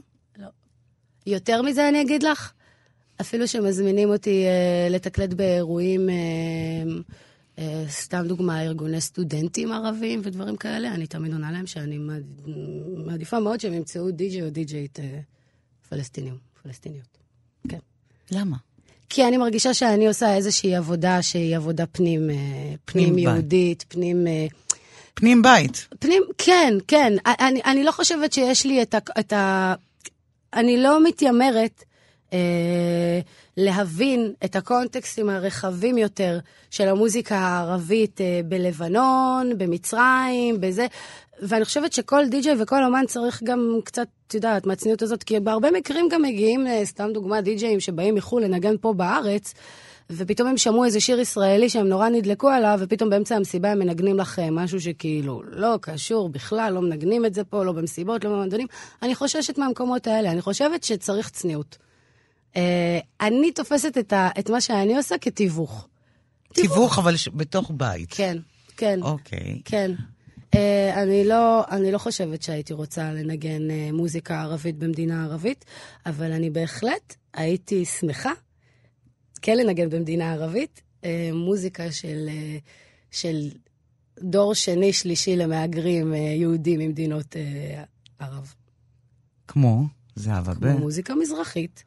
[1.27, 2.53] יותר מזה אני אגיד לך,
[3.21, 6.15] אפילו שמזמינים אותי אה, לתקלט באירועים, אה,
[7.59, 12.49] אה, סתם דוגמה, ארגוני סטודנטים ערבים ודברים כאלה, אני תמיד עונה להם שאני מעד-
[13.07, 15.21] מעדיפה מאוד שהם ימצאו די-ג'יי או די-ג'יית אה,
[15.89, 17.19] פלסטינים, פלסטיניות.
[17.69, 17.79] כן.
[18.33, 18.57] למה?
[19.11, 22.35] כי אני מרגישה שאני עושה איזושהי עבודה שהיא עבודה פנים, אה,
[22.85, 23.25] פנים פנים בית.
[23.25, 24.27] יהודית, פנים...
[24.27, 24.47] אה,
[25.15, 25.89] פנים בית.
[25.99, 27.13] פנים, כן, כן.
[27.27, 28.99] אני, אני לא חושבת שיש לי את ה...
[29.21, 29.75] את ה
[30.55, 31.85] אני לא מתיימרת
[32.33, 33.21] אה,
[33.57, 36.39] להבין את הקונטקסטים הרחבים יותר
[36.71, 40.87] של המוזיקה הערבית אה, בלבנון, במצרים, בזה.
[41.43, 45.71] ואני חושבת שכל די-ג'יי וכל אומן צריך גם קצת, את יודעת, מהצניעות הזאת, כי בהרבה
[45.71, 49.55] מקרים גם מגיעים, אה, סתם דוגמה, די-ג'אים שבאים מחו"ל לנגן פה בארץ,
[50.11, 54.19] ופתאום הם שמעו איזה שיר ישראלי שהם נורא נדלקו עליו, ופתאום באמצע המסיבה הם מנגנים
[54.19, 58.31] לך אה, משהו שכאילו לא קשור בכלל, לא מנגנים את זה פה, לא במסיבות, לא
[58.31, 58.67] במועדונים.
[59.03, 61.79] אני חוששת מהמקומות האלה, אני חושבת שצריך צניעות.
[62.57, 65.87] אה, אני תופסת את, ה, את מה שאני עושה כתיווך.
[66.53, 68.09] תיווך, אבל ש- בתוך בית.
[68.13, 68.37] כן,
[68.77, 69.03] כן.
[69.03, 69.61] אוקיי.
[69.65, 69.93] כן.
[70.55, 70.59] Uh,
[70.95, 75.65] אני, לא, אני לא חושבת שהייתי רוצה לנגן uh, מוזיקה ערבית במדינה ערבית,
[76.07, 78.33] אבל אני בהחלט הייתי שמחה
[79.43, 82.29] כן לנגן במדינה ערבית uh, מוזיקה של,
[83.11, 83.51] של
[84.19, 87.37] דור שני, שלישי למהגרים יהודים ממדינות
[88.19, 88.55] ערב.
[89.49, 89.85] כמו
[90.15, 90.77] זהבה כמו בן.
[90.77, 91.85] מוזיקה מזרחית,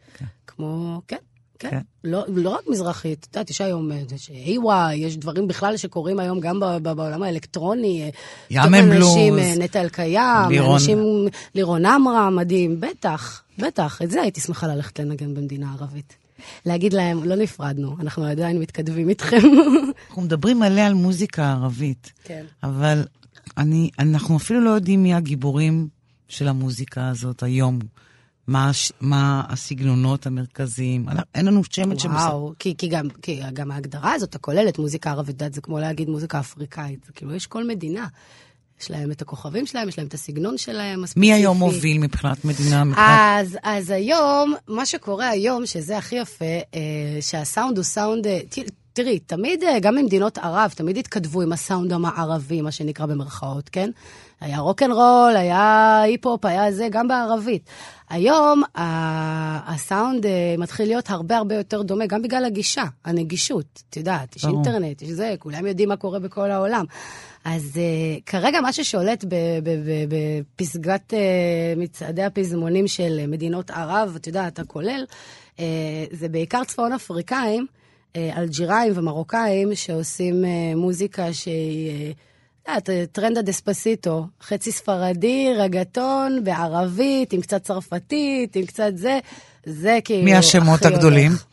[0.48, 1.18] כמו, כן,
[1.64, 1.70] כן.
[1.70, 1.80] כן.
[2.04, 3.92] לא, לא רק מזרחית, את יודעת, יש היום
[4.30, 8.12] היוואי, יש דברים בכלל שקורים היום גם בעולם האלקטרוני.
[8.50, 9.46] ים הם אנשים, בלוז.
[9.46, 10.74] אה, נטע אלקיים, לירון.
[10.74, 16.16] אנשים, לירון עמרם, מדהים, בטח, בטח, את זה הייתי שמחה ללכת לנגן במדינה ערבית.
[16.66, 19.38] להגיד להם, לא נפרדנו, אנחנו עדיין מתכתבים איתכם.
[20.08, 22.46] אנחנו מדברים מלא על מוזיקה ערבית, כן.
[22.64, 23.04] אבל
[23.58, 25.88] אני, אנחנו אפילו לא יודעים מי הגיבורים
[26.28, 27.80] של המוזיקה הזאת היום.
[28.48, 28.72] מה,
[29.02, 31.06] מה הסגנונות המרכזיים.
[31.36, 32.26] אין לנו שמץ של מושג.
[32.26, 36.10] וואו, כי, כי, גם, כי גם ההגדרה הזאת הכוללת מוזיקה ערבית דת, זה כמו להגיד
[36.10, 37.06] מוזיקה אפריקאית.
[37.06, 38.08] זה כאילו, יש כל מדינה.
[38.82, 41.20] יש להם את הכוכבים שלהם, יש להם את הסגנון שלהם הספציפי.
[41.20, 42.84] מי היום מוביל מבחינת מדינה?
[42.84, 43.08] מבחינת...
[43.10, 46.82] אז, אז היום, מה שקורה היום, שזה הכי יפה, אה,
[47.22, 48.28] שהסאונד הוא סאונד...
[48.28, 48.40] אה,
[48.94, 53.90] תראי, תמיד, אה, גם במדינות ערב, תמיד התכתבו עם הסאונד המערבי, מה שנקרא במרכאות, כן?
[54.44, 57.70] היה רוקנרול, היה היפ-הופ, היה זה, גם בערבית.
[58.10, 63.84] היום הסאונד אה, מתחיל להיות הרבה הרבה יותר דומה, גם בגלל הגישה, הנגישות.
[63.90, 64.46] את יודעת, יש.
[64.46, 66.86] אינטרנט, יש זה, כולם יודעים מה קורה בכל העולם.
[67.46, 69.26] אז uh, כרגע מה ששולט
[70.56, 75.06] בפסגת uh, מצעדי הפזמונים של מדינות ערב, את יודעת, הכולל,
[76.12, 77.66] זה בעיקר צפון אפריקאים,
[78.16, 82.14] אלג'יראים ומרוקאים, שעושים מוזיקה שהיא...
[82.64, 89.20] את יודעת, אה, טרנד הדספסיטו, חצי ספרדי, רגטון, בערבית, עם קצת צרפתית, עם קצת זה,
[89.66, 90.24] זה כאילו...
[90.24, 91.32] מי השמות הגדולים?
[91.32, 91.46] הולך.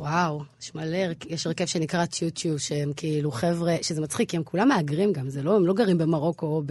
[0.00, 0.98] וואו, יש מלא,
[1.28, 5.42] יש הרכב שנקרא צ'יו-צ'יו, שהם כאילו חבר'ה, שזה מצחיק, כי הם כולם מהגרים גם, זה
[5.42, 6.62] לא, הם לא גרים במרוקו או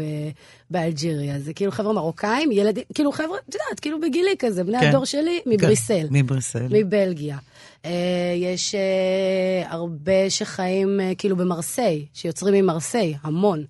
[0.69, 4.87] באלג'יריה, זה כאילו חבר'ה מרוקאים, ילדים, כאילו חבר'ה, את יודעת, כאילו בגילי כזה, בני כן.
[4.87, 6.07] הדור שלי, מבריסל.
[6.11, 6.67] מבריסל.
[6.69, 7.37] מבלגיה.
[7.85, 13.65] אה, יש אה, הרבה שחיים אה, כאילו במרסיי, שיוצרים ממרסיי, המון.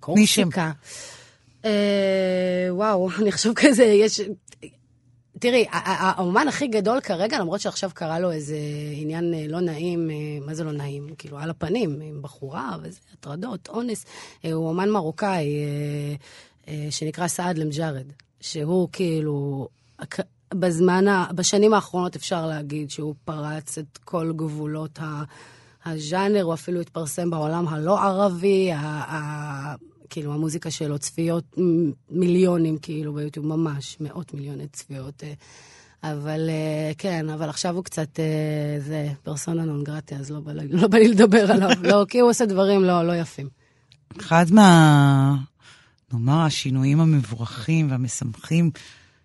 [0.00, 0.72] קורסיקה.
[2.70, 4.20] וואו, אני אחשוב כזה, יש...
[5.38, 8.56] תראי, האומן הכי גדול כרגע, למרות שעכשיו קרה לו איזה
[8.92, 10.10] עניין לא נעים,
[10.46, 11.08] מה זה לא נעים?
[11.18, 14.04] כאילו, על הפנים, עם בחורה וזה, הטרדות, אונס.
[14.42, 15.46] הוא אומן מרוקאי
[16.90, 18.06] שנקרא סעד למג'ארד,
[18.40, 19.68] שהוא כאילו,
[20.54, 25.22] בזמן, ה- בשנים האחרונות אפשר להגיד שהוא פרץ את כל גבולות ה...
[25.84, 28.78] הז'אנר, הוא אפילו התפרסם בעולם הלא ערבי, ה-
[29.14, 29.74] ה-
[30.10, 31.56] כאילו המוזיקה שלו, צפיות
[32.10, 35.24] מיליונים כאילו ביוטיוב, ממש, מאות מיליוני צפיות.
[35.24, 35.32] אה.
[36.02, 40.52] אבל אה, כן, אבל עכשיו הוא קצת, אה, זה פרסונה נון גרטה, אז לא בא
[40.52, 43.48] לא בא לי לדבר עליו, לא, כי הוא עושה דברים לא, לא יפים.
[44.20, 45.36] אחד מה...
[46.12, 48.70] נאמר, השינויים המבורכים והמשמחים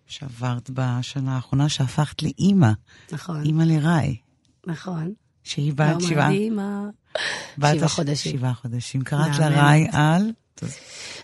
[0.07, 2.71] שעברת בשנה האחרונה, שהפכת לאימא,
[3.11, 4.17] נכון, אימא לראי,
[4.67, 5.13] נכון.
[5.43, 6.29] שהיא בת לא שבעה...
[6.29, 6.81] מדהימה.
[7.57, 8.37] בת שבעה הש- חודשים.
[8.37, 9.01] שבעה חודשים.
[9.01, 9.67] קראת לה.
[9.69, 10.31] ראי על...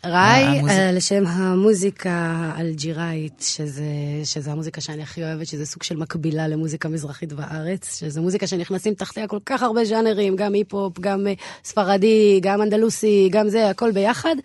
[0.05, 2.11] ראי, המוזיק- אה, לשם המוזיקה
[2.55, 3.83] האלג'יראית, שזה,
[4.23, 8.93] שזה המוזיקה שאני הכי אוהבת, שזה סוג של מקבילה למוזיקה מזרחית בארץ, שזה מוזיקה שנכנסים
[8.93, 13.91] תחתיה כל כך הרבה ז'אנרים, גם היפ-הופ, גם אה, ספרדי, גם אנדלוסי, גם זה, הכל
[13.91, 14.35] ביחד,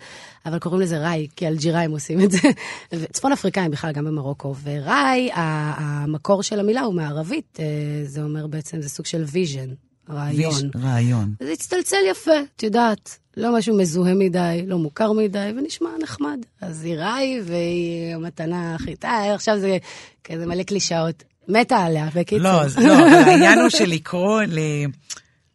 [0.47, 2.39] אבל קוראים לזה ראי, כי אלג'יראים עושים את זה.
[3.15, 4.55] צפון אפריקאים בכלל, גם במרוקו.
[4.63, 7.65] וראי, המקור של המילה הוא מערבית, אה,
[8.05, 9.69] זה אומר בעצם, זה סוג של vision,
[10.11, 10.53] רעיון.
[10.55, 11.35] ויש- רעיון.
[11.43, 13.19] זה הצטלצל יפה, את יודעת.
[13.37, 16.39] לא משהו מזוהה מדי, לא מוכר מדי, ונשמע נחמד.
[16.61, 18.95] אז היא ראי, והיא המתנה הכי...
[19.05, 19.79] אה, עכשיו זה
[20.25, 21.25] כזה מלא קלישאות.
[21.49, 22.39] מתה עליה, בקיצור.
[22.43, 22.93] לא, אז לא,
[23.27, 24.85] העניין הוא של לקרוא ל-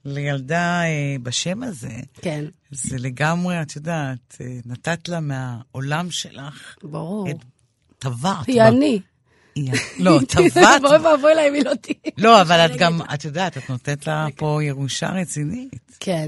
[0.05, 0.89] לילדה אה,
[1.23, 1.89] בשם הזה,
[2.21, 7.29] כן, זה לגמרי, את יודעת, אה, נתת לה מהעולם שלך, ברור.
[7.29, 7.35] את-
[7.99, 8.47] טבעת.
[8.47, 8.61] היא.
[8.63, 8.99] אני.
[9.99, 10.81] לא, טבעת.
[10.81, 12.11] בואי ואבוי לה אם היא לא תהיה.
[12.17, 15.91] לא, אבל את גם, את יודעת, את נותנת לה פה ירושה רצינית.
[15.99, 16.27] כן.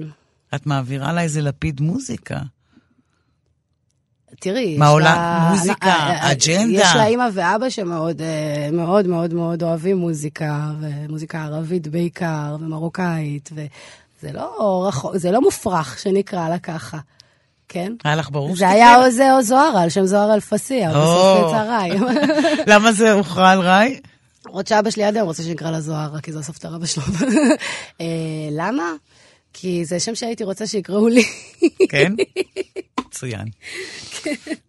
[0.55, 2.39] את מעבירה לה איזה לפיד מוזיקה.
[4.39, 5.49] תראי, יש לה...
[5.51, 6.81] מוזיקה, אה, אה, אג'נדה.
[6.81, 13.49] יש לה אימא ואבא שמאוד אה, מאוד מאוד מאוד אוהבים מוזיקה, ומוזיקה ערבית בעיקר, ומרוקאית,
[13.53, 16.99] וזה לא רחוק, זה לא מופרך שנקרא לה ככה,
[17.73, 17.93] כן?
[18.03, 21.01] היה לך ברור זה היה או זה או זוהרה, על שם זוהרה אלפסיה, או.
[21.01, 22.03] בסוף צהריים.
[22.71, 23.99] למה זה הוכרע על ראי?
[24.45, 27.03] למרות שאבא שלי עד היום רוצה שנקרא לה זוהרה, כי זו הסבתא רבא שלו.
[28.01, 28.05] אה,
[28.51, 28.83] למה?
[29.53, 31.23] כי זה שם שהייתי רוצה שיקראו לי.
[31.89, 32.13] כן?
[33.07, 33.45] מצוין.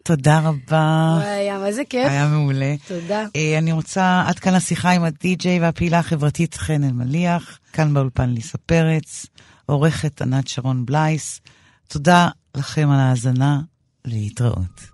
[0.03, 1.19] תודה רבה.
[1.23, 2.09] היה, מה זה כיף.
[2.09, 2.75] היה מעולה.
[2.89, 3.25] תודה.
[3.37, 8.59] אה, אני רוצה, עד כאן השיחה עם הדי-ג'יי והפעילה החברתית חן אלמליח, כאן באולפן ליסה
[8.59, 9.27] פרץ,
[9.67, 11.41] עורכת ענת שרון בלייס.
[11.89, 13.61] תודה לכם על ההאזנה,
[14.05, 14.81] להתראות.